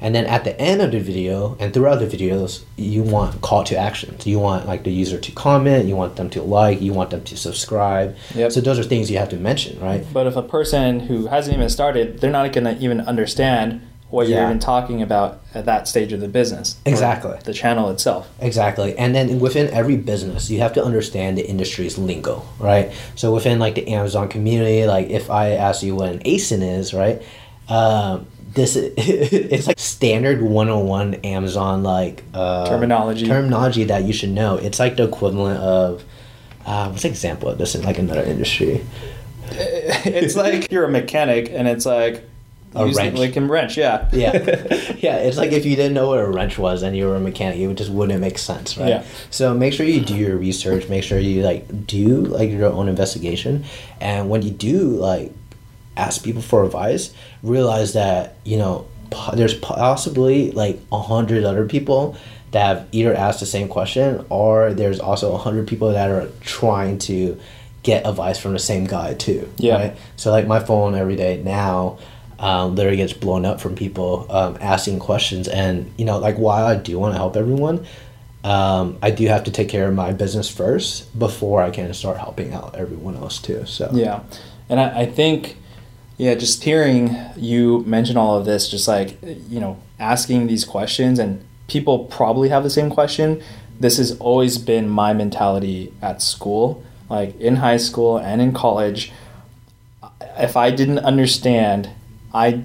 [0.00, 3.64] And then at the end of the video and throughout the videos, you want call
[3.64, 4.26] to actions.
[4.26, 7.24] You want like the user to comment, you want them to like, you want them
[7.24, 8.16] to subscribe.
[8.34, 8.52] Yep.
[8.52, 10.04] So those are things you have to mention, right?
[10.12, 14.26] But if a person who hasn't even started, they're not going to even understand what
[14.26, 16.80] you're even talking about at that stage of the business.
[16.86, 17.38] Exactly.
[17.44, 18.26] The channel itself.
[18.40, 18.96] Exactly.
[18.96, 22.90] And then within every business, you have to understand the industry's lingo, right?
[23.16, 26.94] So within like the Amazon community, like if I ask you what an ASIN is,
[26.94, 27.22] right?
[27.68, 28.26] Um,
[28.58, 28.76] this
[29.56, 33.26] it's like standard 101 Amazon like uh, Terminology.
[33.26, 34.56] terminology that you should know.
[34.56, 36.04] It's like the equivalent of
[36.66, 38.84] uh, what's an example of this in like another industry?
[39.50, 42.22] it's like you're a mechanic, and it's like
[42.74, 43.18] A using- wrench.
[43.18, 43.76] like a wrench.
[43.78, 44.08] Yeah.
[44.12, 44.32] yeah
[44.98, 47.20] yeah it's like if you didn't know what a wrench was and you were a
[47.20, 49.04] mechanic it just wouldn't make sense right Yeah.
[49.30, 52.88] so make sure you do your research make sure you like do like your own
[52.88, 53.64] investigation
[54.02, 55.32] and when you do like
[55.98, 61.66] ask people for advice realize that you know po- there's possibly like a hundred other
[61.66, 62.16] people
[62.52, 66.28] that have either asked the same question or there's also a hundred people that are
[66.40, 67.38] trying to
[67.82, 69.74] get advice from the same guy too Yeah.
[69.76, 69.96] right?
[70.16, 71.98] So like my phone every day now
[72.38, 76.66] um, literally gets blown up from people um, asking questions and you know like while
[76.66, 77.84] i do want to help everyone
[78.44, 82.16] um, i do have to take care of my business first before i can start
[82.16, 83.90] helping out everyone else too so.
[83.92, 84.22] Yeah,
[84.68, 85.56] and I, I think,
[86.18, 91.18] yeah, just hearing you mention all of this, just like you know, asking these questions,
[91.18, 93.40] and people probably have the same question.
[93.78, 99.12] This has always been my mentality at school, like in high school and in college.
[100.36, 101.90] If I didn't understand,
[102.34, 102.64] I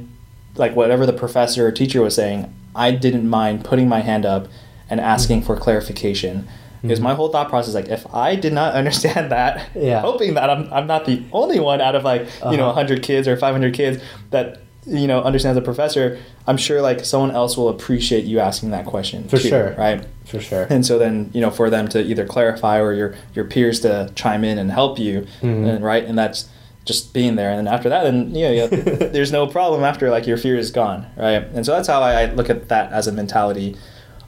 [0.55, 4.47] like whatever the professor or teacher was saying, I didn't mind putting my hand up
[4.89, 6.47] and asking for clarification.
[6.83, 10.01] Because my whole thought process, is like, if I did not understand that, Yeah.
[10.01, 12.81] hoping that I'm, I'm not the only one out of like you know Uh-huh.
[12.83, 17.31] 100 kids or 500 kids that you know understands the professor, I'm sure like someone
[17.31, 19.75] else will appreciate you asking that question For too, sure.
[19.77, 20.05] right?
[20.25, 23.45] for sure And so then you know for them to either clarify or your your
[23.45, 25.67] peers to chime in and help you, Mhm.
[25.69, 26.03] and, right?
[26.03, 26.49] And that's
[26.85, 27.49] just being there.
[27.49, 28.67] And then after that, then you know, you
[29.15, 31.43] there's no problem after like your fear is gone, right?
[31.55, 33.77] And so that's how I, I look at that as a mentality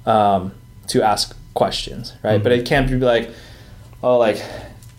[0.05, 0.53] um,
[0.87, 2.41] to ask questions, right?
[2.43, 3.31] But it can't be like,
[4.03, 4.37] oh, like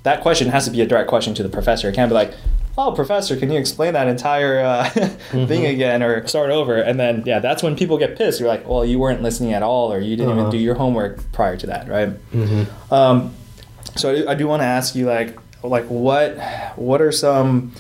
[0.03, 1.89] that question has to be a direct question to the professor.
[1.89, 2.35] It can't be like,
[2.79, 4.89] oh, professor, can you explain that entire uh,
[5.31, 6.77] thing again or start over?
[6.77, 8.39] And then, yeah, that's when people get pissed.
[8.41, 10.51] You're like, well, you weren't listening at all or you didn't even Uh-huh.
[10.51, 12.09] do your homework prior to that, right?
[12.33, 13.33] hmm Um,
[13.95, 16.37] so I do, I do want to ask you, like, like what
[16.77, 17.73] what are some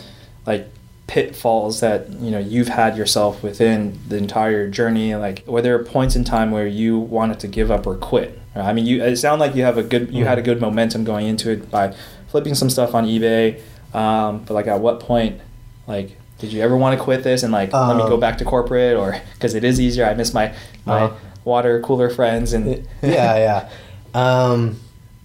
[0.47, 0.67] like
[1.07, 5.15] pitfalls that you know you've had yourself within the entire journey?
[5.15, 8.41] Like, were there points in time where you wanted to give up or quit?
[8.63, 11.05] I mean, you it sounded like you have a good you had a good momentum
[11.05, 11.95] going into it by
[12.29, 13.61] flipping some stuff on eBay.
[13.95, 15.41] Um, but like, at what point,
[15.87, 16.17] like?
[16.39, 18.45] Did you ever want to quit this and like let me go Um, back to
[18.45, 20.05] corporate or because it is easier?
[20.05, 20.53] I miss my
[20.85, 21.15] my Uh-huh.
[21.45, 23.69] water cooler friends and yeah, yeah,
[24.13, 24.79] um,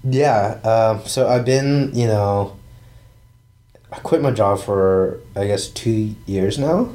[0.05, 0.57] yeah.
[0.63, 2.55] Um, so I've been, you know,
[3.91, 6.89] I quit my job for I guess two years now,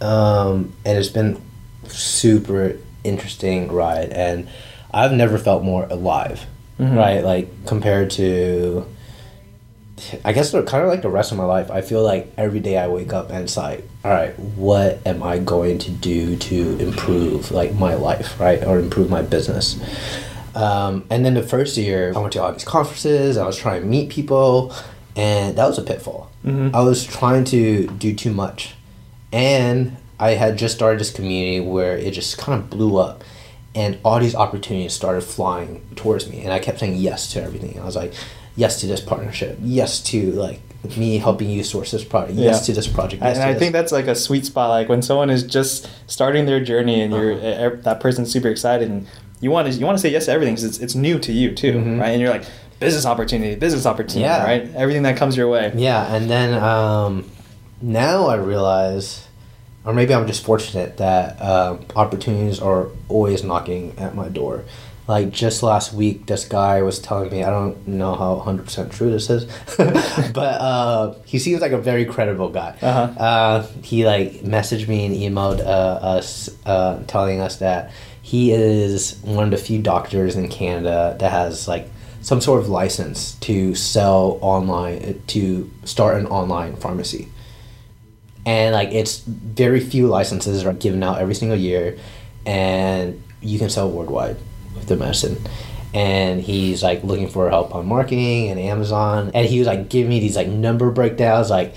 [0.00, 1.40] um, and it's been
[1.86, 4.48] super interesting ride, and
[4.92, 6.46] I've never felt more alive,
[6.78, 6.96] Mhm.
[6.96, 7.24] right?
[7.24, 8.84] Like compared to,
[10.24, 11.70] I guess kind of like the rest of my life.
[11.70, 15.22] I feel like every day I wake up and it's like, all right, what am
[15.22, 19.78] I going to do to improve like my life, right, or improve my business?
[20.54, 23.36] Um, and then the first year, I went to all these conferences.
[23.36, 24.72] I was trying to meet people,
[25.14, 26.28] and that was a pitfall.
[26.44, 26.74] Mhm.
[26.74, 28.74] I was trying to do too much,
[29.32, 33.22] and I had just started this community where it just kind of blew up,
[33.74, 37.78] and all these opportunities started flying towards me, and I kept saying yes to everything.
[37.80, 38.12] I was like,
[38.56, 40.60] yes to this partnership, yes to like
[40.96, 42.66] me helping you source this product, yes Yeah.
[42.66, 43.22] to this project.
[43.22, 43.60] And Yes to I this.
[43.60, 44.70] think that's like a sweet spot.
[44.70, 47.76] Like when someone is just starting their journey and you're Uh-huh.
[47.82, 49.06] that person's super excited and
[49.40, 51.32] you want to you want to say yes to everything because it's, it's new to
[51.32, 52.00] you too, Mhm.
[52.00, 52.08] right?
[52.10, 52.44] And you're like
[52.80, 54.42] business opportunity, business opportunity, Yeah.
[54.42, 54.70] right?
[54.74, 55.70] Everything that comes your way.
[55.76, 57.24] Yeah, and then um,
[57.82, 59.26] now I realize,
[59.84, 64.64] or maybe I'm just fortunate that um, opportunities are always knocking at my door.
[65.08, 69.10] Like just last week, this guy was telling me, I don't know how 100% true
[69.10, 69.44] this is,
[69.76, 72.76] but uh, he seems like a very credible guy.
[72.80, 73.20] Uh-huh.
[73.20, 77.90] Uh, he like messaged me and emailed uh, us uh, telling us that
[78.22, 81.88] he is one of the few doctors in Canada that has like
[82.20, 87.28] some sort of license to sell online to start an online pharmacy
[88.50, 89.14] and like it's
[89.64, 91.84] very few licenses are given out every single year
[92.46, 94.36] and you can sell worldwide
[94.74, 95.36] with the medicine.
[95.92, 99.30] And he's like looking for help on marketing and amazon.
[99.34, 101.74] And he was like giving me these like number breakdowns like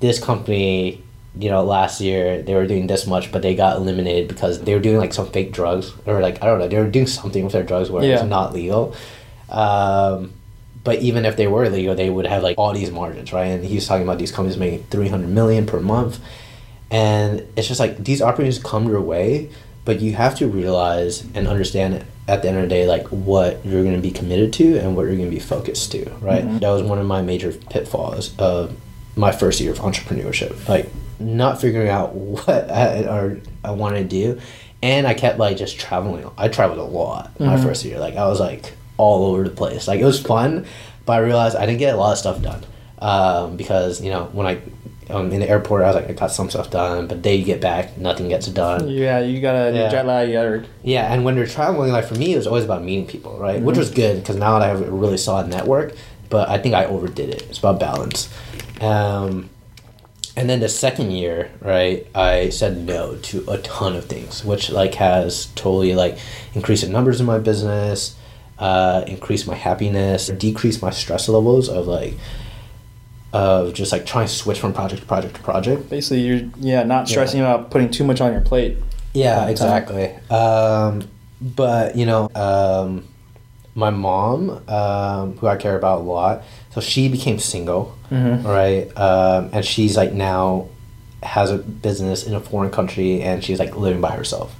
[0.00, 1.00] this company
[1.44, 4.72] you know last year they were doing this much but they got eliminated because they
[4.74, 7.42] were doing like some fake drugs or like i don't know they were doing something
[7.42, 8.14] with their drugs where Yeah.
[8.20, 8.94] it's not legal.
[9.48, 10.32] Um,
[10.84, 13.46] but even if they were legal, they would have like all these margins, right?
[13.46, 16.20] And he was talking about these companies making three hundred million per month,
[16.90, 19.50] and it's just like these opportunities come your way,
[19.84, 23.64] but you have to realize and understand at the end of the day like what
[23.66, 26.44] you're going to be committed to and what you're going to be focused to, right?
[26.44, 26.60] Mhm.
[26.60, 28.74] That was one of my major pitfalls of
[29.16, 34.16] my first year of entrepreneurship, like not figuring out what I, or I wanted to
[34.16, 34.40] do,
[34.82, 36.28] and I kept like just traveling.
[36.38, 37.62] I traveled a lot my Mhm.
[37.62, 39.86] first year, like I was like all over the place.
[39.88, 40.66] Like it was fun,
[41.06, 42.64] but I realized I didn't get a lot of stuff done
[43.00, 44.60] um, because you know when I
[45.10, 47.44] um, in the airport I was like I got some stuff done, but day you
[47.44, 48.88] get back nothing gets done.
[48.88, 49.88] Yeah, you gotta Yeah.
[49.88, 50.32] jet lag.
[50.32, 53.36] Gotta Yeah, and when you're traveling, like for me, it was always about meeting people,
[53.38, 53.60] right?
[53.60, 53.78] Which Mhm.
[53.80, 55.94] was good because now that I have a really solid network.
[56.30, 57.42] But I think I overdid it.
[57.48, 58.28] It's about balance.
[58.80, 59.50] Um,
[60.36, 64.70] and then the second year, right, I said no to a ton of things, which
[64.70, 66.16] like has totally like
[66.54, 68.16] increased the numbers in my business,
[68.58, 72.14] uh, increased my happiness, decrease my stress levels of like
[73.32, 75.90] of just like trying to switch from project to project to project.
[75.90, 78.78] basically you're yeah not stressing about putting too much on your plate.
[79.12, 80.10] Yeah, exactly.
[80.30, 81.08] Um,
[81.40, 83.04] but you know, um,
[83.76, 88.44] my mom, um, who I care about a lot, so she became single, Mhm.
[88.44, 88.86] right?
[88.96, 90.66] Um, and she's like now
[91.24, 94.54] has a business in a foreign country, and she's like living by herself,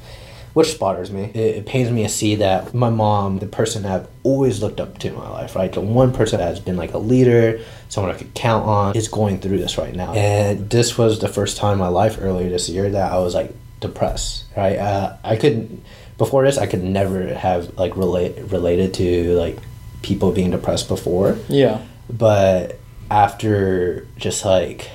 [0.54, 1.24] which bothers me.
[1.34, 4.98] It, it pains me to see that my mom, the person I've always looked up
[5.00, 8.14] to in my life, right, the one person that has been like a leader, someone
[8.14, 10.12] I could count on, is going through this right now.
[10.14, 13.34] And this was the first time in my life earlier this year that I was
[13.34, 14.78] like depressed, right?
[14.78, 15.80] Uh, I could
[16.16, 19.58] before this I could never have like relate related to like
[20.02, 21.80] people being depressed before, Yeah.
[22.08, 22.78] but
[23.10, 24.88] after just like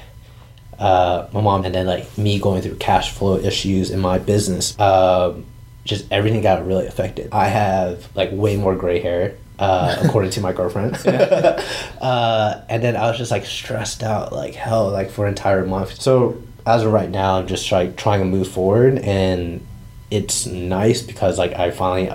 [0.79, 4.79] uh, my mom and then like me going through cash flow issues in my business,
[4.79, 5.45] um,
[5.83, 7.29] just everything got really affected.
[7.31, 9.37] I have like way more gray hair.
[9.59, 14.55] Uh, according to my girlfriend, uh, and then I was just like stressed out like
[14.55, 15.99] hell, like for an entire month.
[16.01, 19.65] So as of right now, I'm just like trying to move forward, and
[20.09, 22.09] it's nice because like I finally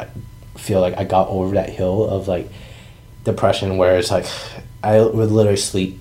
[0.57, 2.49] feel like I got over that hill of like
[3.25, 4.25] depression where it's like
[4.83, 5.99] I would literally sleep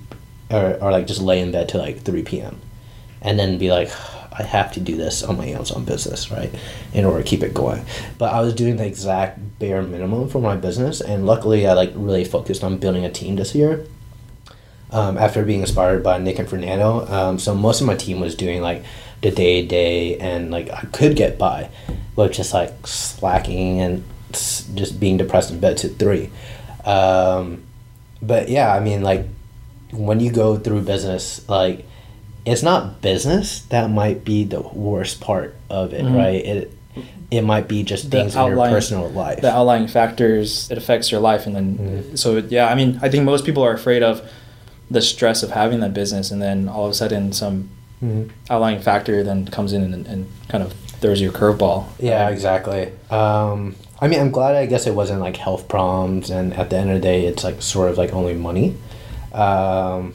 [0.54, 2.62] or, or like just lay in bed till like 3 p.m.
[3.22, 3.90] and then be like
[4.32, 6.52] I have to do this on my Amazon business, right?
[6.92, 7.86] In order to keep it going.
[8.18, 11.92] But I was doing the exact bare minimum for my business and luckily I like
[11.96, 13.86] really focused on building a team this year.
[14.92, 17.08] Um, after being inspired by Nick and Fernando.
[17.08, 18.84] Um, so most of my team was doing like
[19.22, 21.72] the day to day and like I could get by
[22.16, 26.30] with just like slacking and just being depressed in bed to three.
[26.86, 27.64] Um,
[28.22, 29.26] but yeah, I mean, like
[29.94, 31.86] when you go through business, like
[32.46, 36.16] it's not business that might be the worst part of it, Mhm.
[36.18, 36.46] right?
[36.46, 36.72] It
[37.32, 39.42] it might be just The things in your personal life.
[39.42, 41.78] the outlying factors it affects your life and then
[42.14, 42.20] Mhm.
[42.20, 44.22] so yeah i mean i think most people are afraid of
[44.92, 47.70] the stress of having that business, and then all of a sudden some
[48.04, 48.30] Mhm.
[48.52, 51.86] outlying factor then comes in and, and kind of throws you a curveball.
[52.00, 52.90] Yeah, exactly.
[53.10, 54.56] Um, I mean, I'm glad.
[54.56, 57.44] I guess it wasn't like health problems, and at the end of the day, it's
[57.44, 58.76] like sort of like only money.
[59.34, 60.14] Um,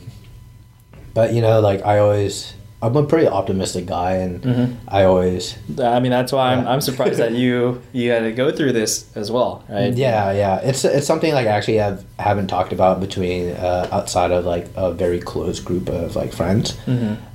[1.14, 4.74] but you know, like I always, I'm a pretty optimistic guy, and Mhm.
[4.86, 6.70] I always, I mean, that's why I'm, Yeah.
[6.72, 9.92] I'm surprised that you you had to go through this as well, right?
[9.94, 10.60] yeah, yeah.
[10.62, 14.68] It's it's something like I actually have haven't talked about between uh, outside of like
[14.76, 16.76] a very close group of like friends.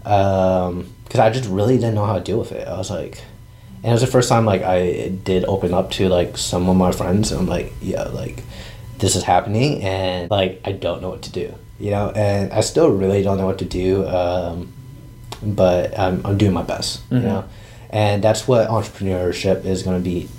[0.03, 2.67] because I just really didn't know how to deal with it.
[2.67, 3.21] I was like,
[3.83, 6.75] and it was the first time like I did open up to like some of
[6.77, 8.43] my friends, and I'm like, yeah, like
[8.99, 11.53] this is happening, and like I don't know what to do,
[11.83, 14.71] you know, and I still really don't know what to do, um,
[15.41, 17.21] but I'm I'm doing my best, Mhm.
[17.21, 17.43] you know,
[17.89, 20.29] and that's what entrepreneurship is going to be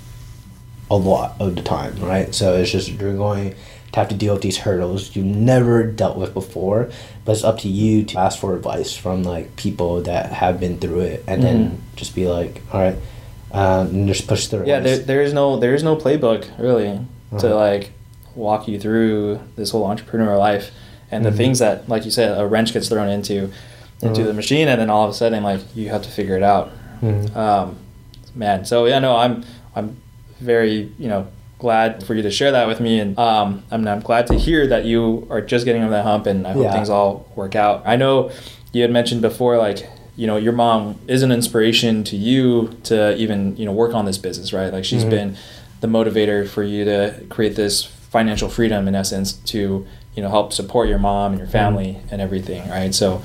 [0.89, 2.33] a lot of the time, right?
[2.33, 3.51] So it's just you're going
[3.93, 6.89] to have to deal with these hurdles you've never dealt with before,
[7.23, 10.77] but it's up to you to ask for advice from like people that have been
[10.79, 12.97] through it, and then just be like, all right,
[13.51, 14.65] um, and just push through.
[14.65, 16.99] Yeah, there, there is no there is no playbook really
[17.39, 17.55] to Uh-huh.
[17.55, 17.91] like
[18.35, 20.71] walk you through this whole entrepreneur life
[21.11, 21.37] and the Mhm.
[21.37, 23.49] things that like you said a wrench gets thrown into
[24.01, 24.27] into Uh-huh.
[24.27, 26.71] the machine and then all of a sudden like you have to figure it out.
[27.01, 27.35] Mhm.
[27.35, 27.75] Um,
[28.35, 29.43] man, so yeah, no, I'm
[29.75, 29.97] I'm
[30.41, 31.27] very you know
[31.59, 34.67] glad for you to share that with me, and um, I'm I'm glad to hear
[34.67, 36.73] that you are just getting over that hump, and I hope Yeah.
[36.73, 37.81] things all work out.
[37.85, 38.29] I know
[38.73, 39.87] you had mentioned before, like
[40.17, 44.05] you know, your mom is an inspiration to you to even you know work on
[44.05, 44.71] this business, right?
[44.71, 45.09] Like she's Mhm.
[45.09, 45.35] been
[45.81, 49.85] the motivator for you to create this financial freedom in essence to
[50.15, 52.93] you know help support your mom and your family and everything, right?
[52.93, 53.21] So.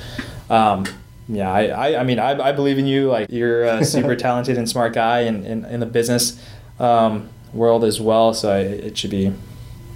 [0.48, 0.84] Um,
[1.32, 3.08] yeah, I, I, I mean, I, I believe in you.
[3.08, 6.36] Like, you're a super talented and smart guy in, in, in the business
[6.80, 8.34] um, world as well.
[8.34, 9.32] So I, it should be,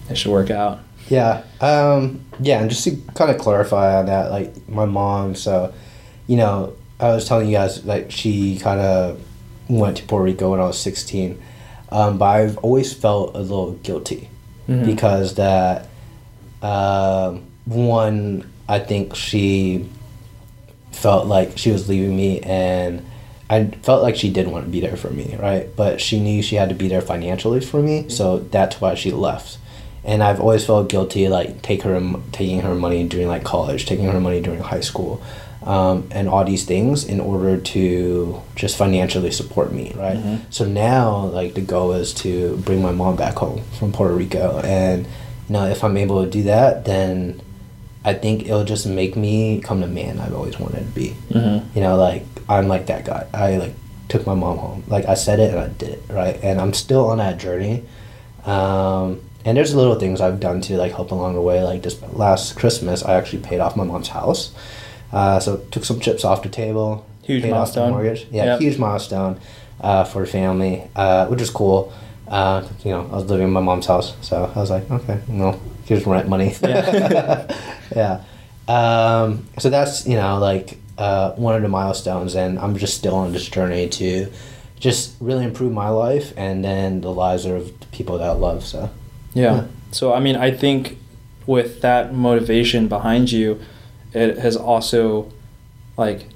[0.08, 0.78] it should work out.
[1.08, 1.42] Yeah.
[1.60, 5.74] Um, yeah, and just to kind of clarify on that, like my mom, so,
[6.28, 9.20] you know, I was telling you guys, like, she kind of
[9.68, 11.42] went to Puerto Rico when I was 16.
[11.90, 14.28] Um, but I've always felt a little guilty
[14.68, 14.86] Mhm.
[14.86, 15.88] because that,
[16.64, 19.88] um, one, I think she
[20.92, 23.04] felt like she was leaving me and
[23.50, 25.68] I felt like she didn't want to be there for me, right?
[25.76, 29.10] But she knew she had to be there financially for me, so that's why she
[29.12, 29.58] left.
[30.02, 32.00] And I've always felt guilty, like take her,
[32.32, 35.22] taking her money during like college, taking her money during high school,
[35.62, 40.16] um, and all these things in order to just financially support me, right?
[40.16, 40.40] Mhm.
[40.50, 44.60] So now, like the goal is to bring my mom back home from Puerto Rico,
[44.64, 45.06] and
[45.48, 47.40] know if I'm able to do that, then
[48.04, 51.16] I think it'll just make me come the man I've always wanted to be.
[51.30, 51.76] Mm-hmm.
[51.76, 53.26] You know, like I'm like that guy.
[53.32, 53.74] I like
[54.08, 54.84] took my mom home.
[54.86, 56.38] Like I said it and I did it, right?
[56.42, 57.84] And I'm still on that journey.
[58.44, 61.62] Um, and there's little things I've done to like help along the way.
[61.62, 64.52] Like this last Christmas, I actually paid off my mom's house.
[65.12, 67.06] Uh, so took some chips off the table.
[67.22, 67.90] Huge paid off the milestone.
[67.90, 68.26] mortgage.
[68.30, 68.60] Yeah, Yep.
[68.60, 69.40] huge milestone
[69.80, 71.92] uh, for the family, uh, which is cool.
[72.28, 75.20] Uh, you know, I was living in my mom's house, so I was like, okay,
[75.28, 76.54] well, here's rent money.
[76.62, 77.46] Yeah.
[77.96, 78.24] yeah.
[78.66, 83.14] Um, so that's you know like uh, one of the milestones, and I'm just still
[83.14, 84.30] on this journey to
[84.80, 88.64] just really improve my life and then the lives of the people that I love.
[88.64, 88.90] So
[89.34, 89.54] Yeah.
[89.54, 89.66] Yeah.
[89.92, 90.98] So, I mean, I think
[91.46, 93.60] with that motivation behind you,
[94.12, 95.30] it has also,
[95.96, 96.26] like,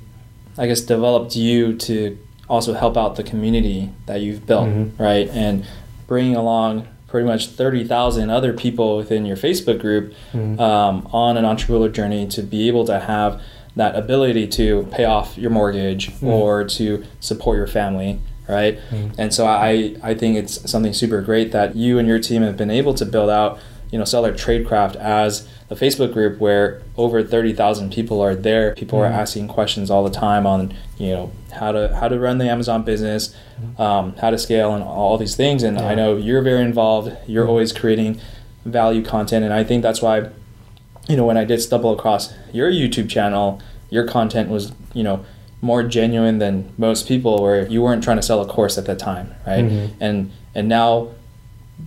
[0.57, 2.16] I guess, developed you to
[2.49, 4.90] also help out the community that you've built, Mhm.
[4.99, 5.28] right?
[5.32, 5.64] And
[6.07, 10.61] bringing along pretty much 30,000 other people within your Facebook group Mhm.
[10.61, 13.40] um, on an entrepreneurial journey to be able to have
[13.76, 16.26] that ability to pay off your mortgage Mhm.
[16.28, 18.18] or to support your family
[18.49, 19.11] right Mhm.
[19.18, 22.57] and so I, I think it's something super great that you and your team have
[22.57, 23.59] been able to build out
[23.91, 28.99] you know seller tradecraft as a facebook group where over 30000 people are there people
[28.99, 29.14] are Mhm.
[29.14, 32.82] asking questions all the time on you know how to how to run the amazon
[32.82, 33.34] business
[33.78, 35.97] um, how to scale and all these things and i Mm-hmm.
[35.97, 37.49] Know you're very involved you're Mhm.
[37.49, 38.20] always creating
[38.64, 40.26] value content and i think that's why
[41.09, 43.61] you know when i did stumble across your youtube channel
[43.91, 45.20] your content was you know
[45.62, 48.99] more genuine than most people where you weren't trying to sell a course at that
[48.99, 49.89] time right Mhm.
[50.01, 51.09] and and now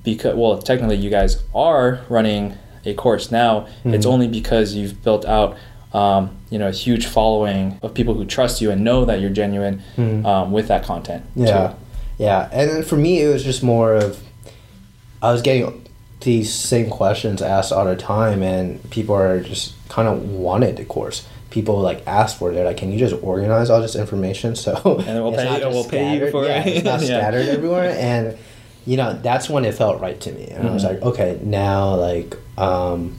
[0.04, 2.54] because well technically you guys are running
[2.86, 4.10] a course now it's Mhm.
[4.14, 5.58] only because you've built out
[5.94, 9.30] um, you know a huge following of people who trust you and know that you're
[9.30, 10.26] genuine Mhm.
[10.26, 11.74] um, with that content Yeah, too.
[12.18, 14.20] yeah, and then for me, it was just more of
[15.22, 15.86] I was getting
[16.22, 20.86] these same questions asked all the time, and people are just kind of wanted the
[20.86, 21.24] course.
[21.50, 22.54] People like asked for it.
[22.56, 25.60] They're like, "Can you just organize all this information so And then we'll it's pay
[25.62, 27.20] you- we'll pay you for yeah, it." it's not Yeah.
[27.20, 28.38] scattered everywhere." And
[28.86, 30.90] you know, that's when it felt right to me, and I was Mhm.
[30.90, 33.18] like, "Okay, now like." um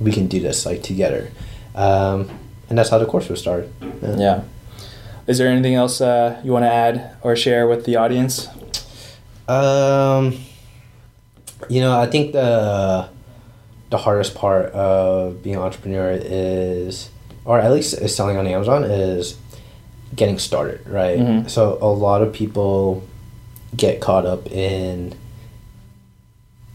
[0.00, 1.28] we can do this like together.
[1.74, 2.30] Um,
[2.70, 3.68] and that's how the course was started.
[4.16, 4.42] Yeah.
[5.26, 8.46] Is there anything else uh, you want to add or share with the audience?
[9.48, 10.38] Um,
[11.68, 13.08] you know, I think the
[13.90, 17.08] the hardest part of being an entrepreneur is,
[17.44, 19.36] or at least is selling on Amazon, is
[20.14, 21.18] getting started, right?
[21.18, 21.50] Mhm.
[21.50, 23.02] So a lot of people
[23.76, 25.14] get caught up in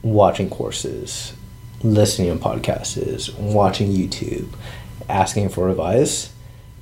[0.01, 1.33] watching courses,
[1.81, 4.47] listening to podcasts, watching YouTube,
[5.09, 6.31] asking for advice,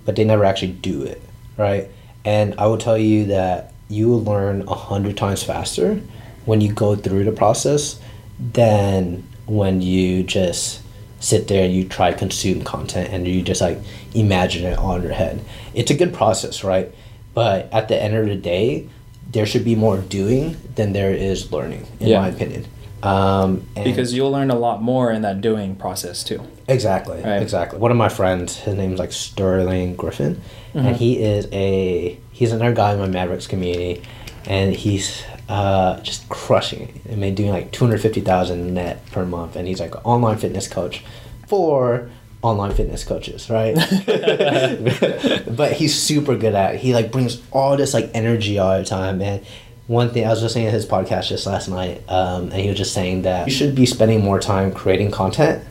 [0.06, 1.22] but they never actually do it,
[1.58, 1.90] right?
[2.26, 6.02] And I will tell you that you will learn a hundred times faster
[6.46, 8.00] when you go through the process
[8.40, 10.82] than when you just
[11.20, 13.78] sit there and you try to consume content and you just like
[14.16, 15.44] imagine it on your head.
[15.74, 16.92] It's a good process, right?
[17.34, 18.90] But at the end of the day,
[19.30, 22.20] there should be more doing than there is learning, in Yeah.
[22.22, 22.66] my opinion.
[23.04, 26.42] Um, and- Because you'll learn a lot more in that doing process too.
[26.68, 27.22] Exactly.
[27.24, 27.42] Right.
[27.42, 27.80] Exactly.
[27.80, 30.40] One of my friends, his name's like Sterling Griffin,
[30.76, 30.86] Mm-hmm.
[30.88, 34.02] and he is a he's another guy in my Mavericks community,
[34.48, 37.12] and he's uh, just crushing it.
[37.12, 40.02] I mean, doing like two hundred fifty thousand net per month, and he's like an
[40.06, 41.04] online fitness coach
[41.48, 42.10] for
[42.42, 43.76] online fitness coaches, right?
[45.56, 46.76] but he's super good at.
[46.76, 46.82] It.
[46.82, 49.44] He like brings all this like energy all the time, man.
[49.88, 52.78] One thing I was listening to his podcast just last night, um, and he was
[52.78, 55.64] just saying that you should be spending more time creating content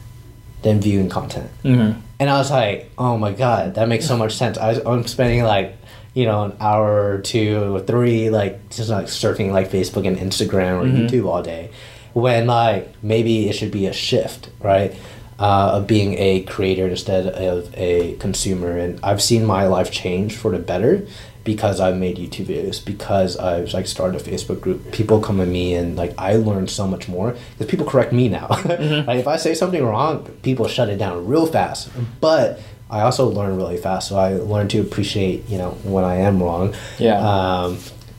[0.62, 1.51] than viewing content.
[1.64, 1.99] Mm-hmm.
[2.18, 4.59] And I was like, oh my god, that makes so much sense.
[4.59, 5.75] I, I'm spending like,
[6.12, 10.18] you know, an hour or two or three, like just like surfing like Facebook and
[10.18, 11.71] Instagram or YouTube all day,
[12.12, 14.95] when like maybe it should be a shift, right?
[15.41, 18.76] Uh, of being a creator instead of a consumer.
[18.76, 21.07] And I've seen my life change for the better
[21.45, 24.93] because I've made YouTube videos, because I've like started a Facebook group.
[24.93, 28.28] People come to me and like I learned so much more because people correct me
[28.28, 28.49] now.
[28.64, 31.91] like if I say something wrong, people shut it down real fast.
[32.20, 32.61] But
[32.91, 36.43] I also learn really fast, so I learn to appreciate you know when I am
[36.43, 36.74] wrong.
[36.99, 37.18] Yeah.
[37.18, 37.78] Um,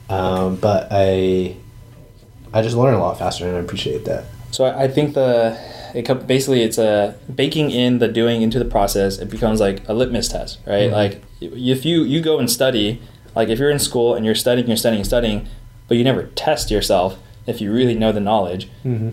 [0.10, 1.56] um, but I
[2.54, 4.26] I just learn a lot faster, and I appreciate that.
[4.52, 5.58] So I think the
[5.94, 9.18] it co- basically it's a baking in the doing into the process.
[9.18, 10.90] It becomes like a litmus test, right?
[10.90, 10.94] Mhm.
[10.94, 13.02] Like if you you go and study,
[13.36, 15.48] like if you're in school and you're studying, you're studying, studying,
[15.88, 17.18] but you never test yourself
[17.48, 19.10] if you really know the knowledge, Mm-hmm.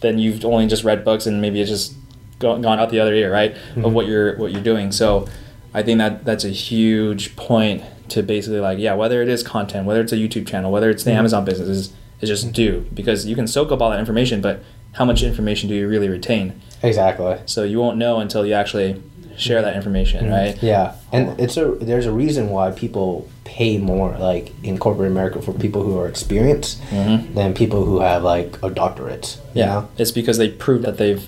[0.00, 1.94] then you've only just read books and maybe it's just
[2.38, 3.52] go, gone out the other ear, right?
[3.76, 3.92] Of Mhm.
[3.92, 4.92] what you're what you're doing.
[4.92, 5.26] So
[5.74, 9.86] I think that that's a huge point to basically like yeah, whether it is content,
[9.86, 11.16] whether it's a YouTube channel, whether it's the Mhm.
[11.18, 14.60] Amazon business, is, is just do because you can soak up all that information, but
[14.92, 16.60] how much information do you really retain?
[16.82, 17.38] Exactly.
[17.46, 19.02] So you won't know until you actually
[19.36, 20.60] share that information, right?
[20.62, 25.40] Yeah, and it's a there's a reason why people pay more like in corporate America
[25.40, 27.34] for people who are experienced Mhm.
[27.34, 29.38] than people who have like a doctorate.
[29.54, 29.88] you Yeah, know?
[29.98, 31.26] it's because they prove that they've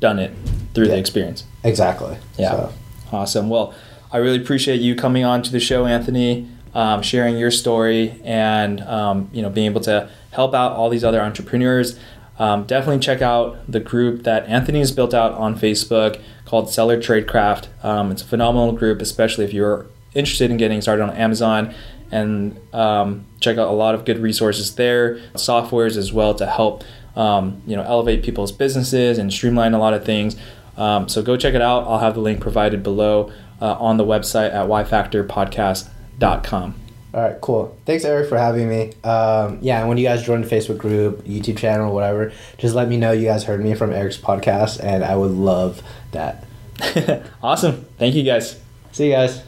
[0.00, 0.30] done it
[0.74, 1.44] through the experience.
[1.64, 2.16] exactly.
[2.38, 2.50] Yeah.
[2.52, 2.72] So,
[3.12, 3.48] Awesome.
[3.50, 3.74] Well,
[4.12, 8.80] I really appreciate you coming on to the show, Anthony, um, sharing your story, and
[8.82, 11.98] um, you know being able to help out all these other entrepreneurs.
[12.40, 17.68] Um, definitely check out the group that Anthony's built out on Facebook called Seller Tradecraft.
[17.84, 19.84] Um, it's a phenomenal group, especially if you're
[20.14, 21.74] interested in getting started on Amazon.
[22.10, 26.82] And um, check out a lot of good resources there, softwares as well to help
[27.14, 30.34] um, you know elevate people's businesses and streamline a lot of things.
[30.78, 31.86] Um, so go check it out.
[31.86, 33.30] I'll have the link provided below
[33.60, 36.74] uh, on the website at yfactorpodcast.com.
[37.12, 37.76] all right, cool.
[37.86, 38.92] Thanks, Eric, for having me.
[39.02, 42.88] Um, yeah, and when you guys join the Facebook group, YouTube channel, whatever, just let
[42.88, 45.82] me know you guys heard me from Eric's podcast, and I would love
[46.12, 46.44] that.
[47.42, 47.84] awesome.
[47.98, 48.60] Thank you guys.
[48.92, 49.42] See you guys.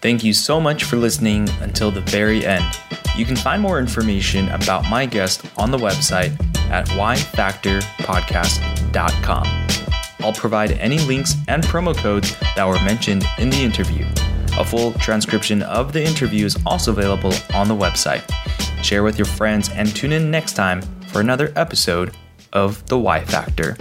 [0.00, 2.64] Thank you so much for listening until the very end.
[3.16, 6.32] You can find more information about my guest on the website
[6.70, 9.66] at yfactorpodcast.com.
[10.20, 14.04] I'll provide any links and promo codes that were mentioned in the interview.
[14.56, 18.24] A full transcription of the interview is also available on the website.
[18.82, 22.14] Share with your friends and tune in next time for another episode
[22.52, 23.76] of The Y Factor.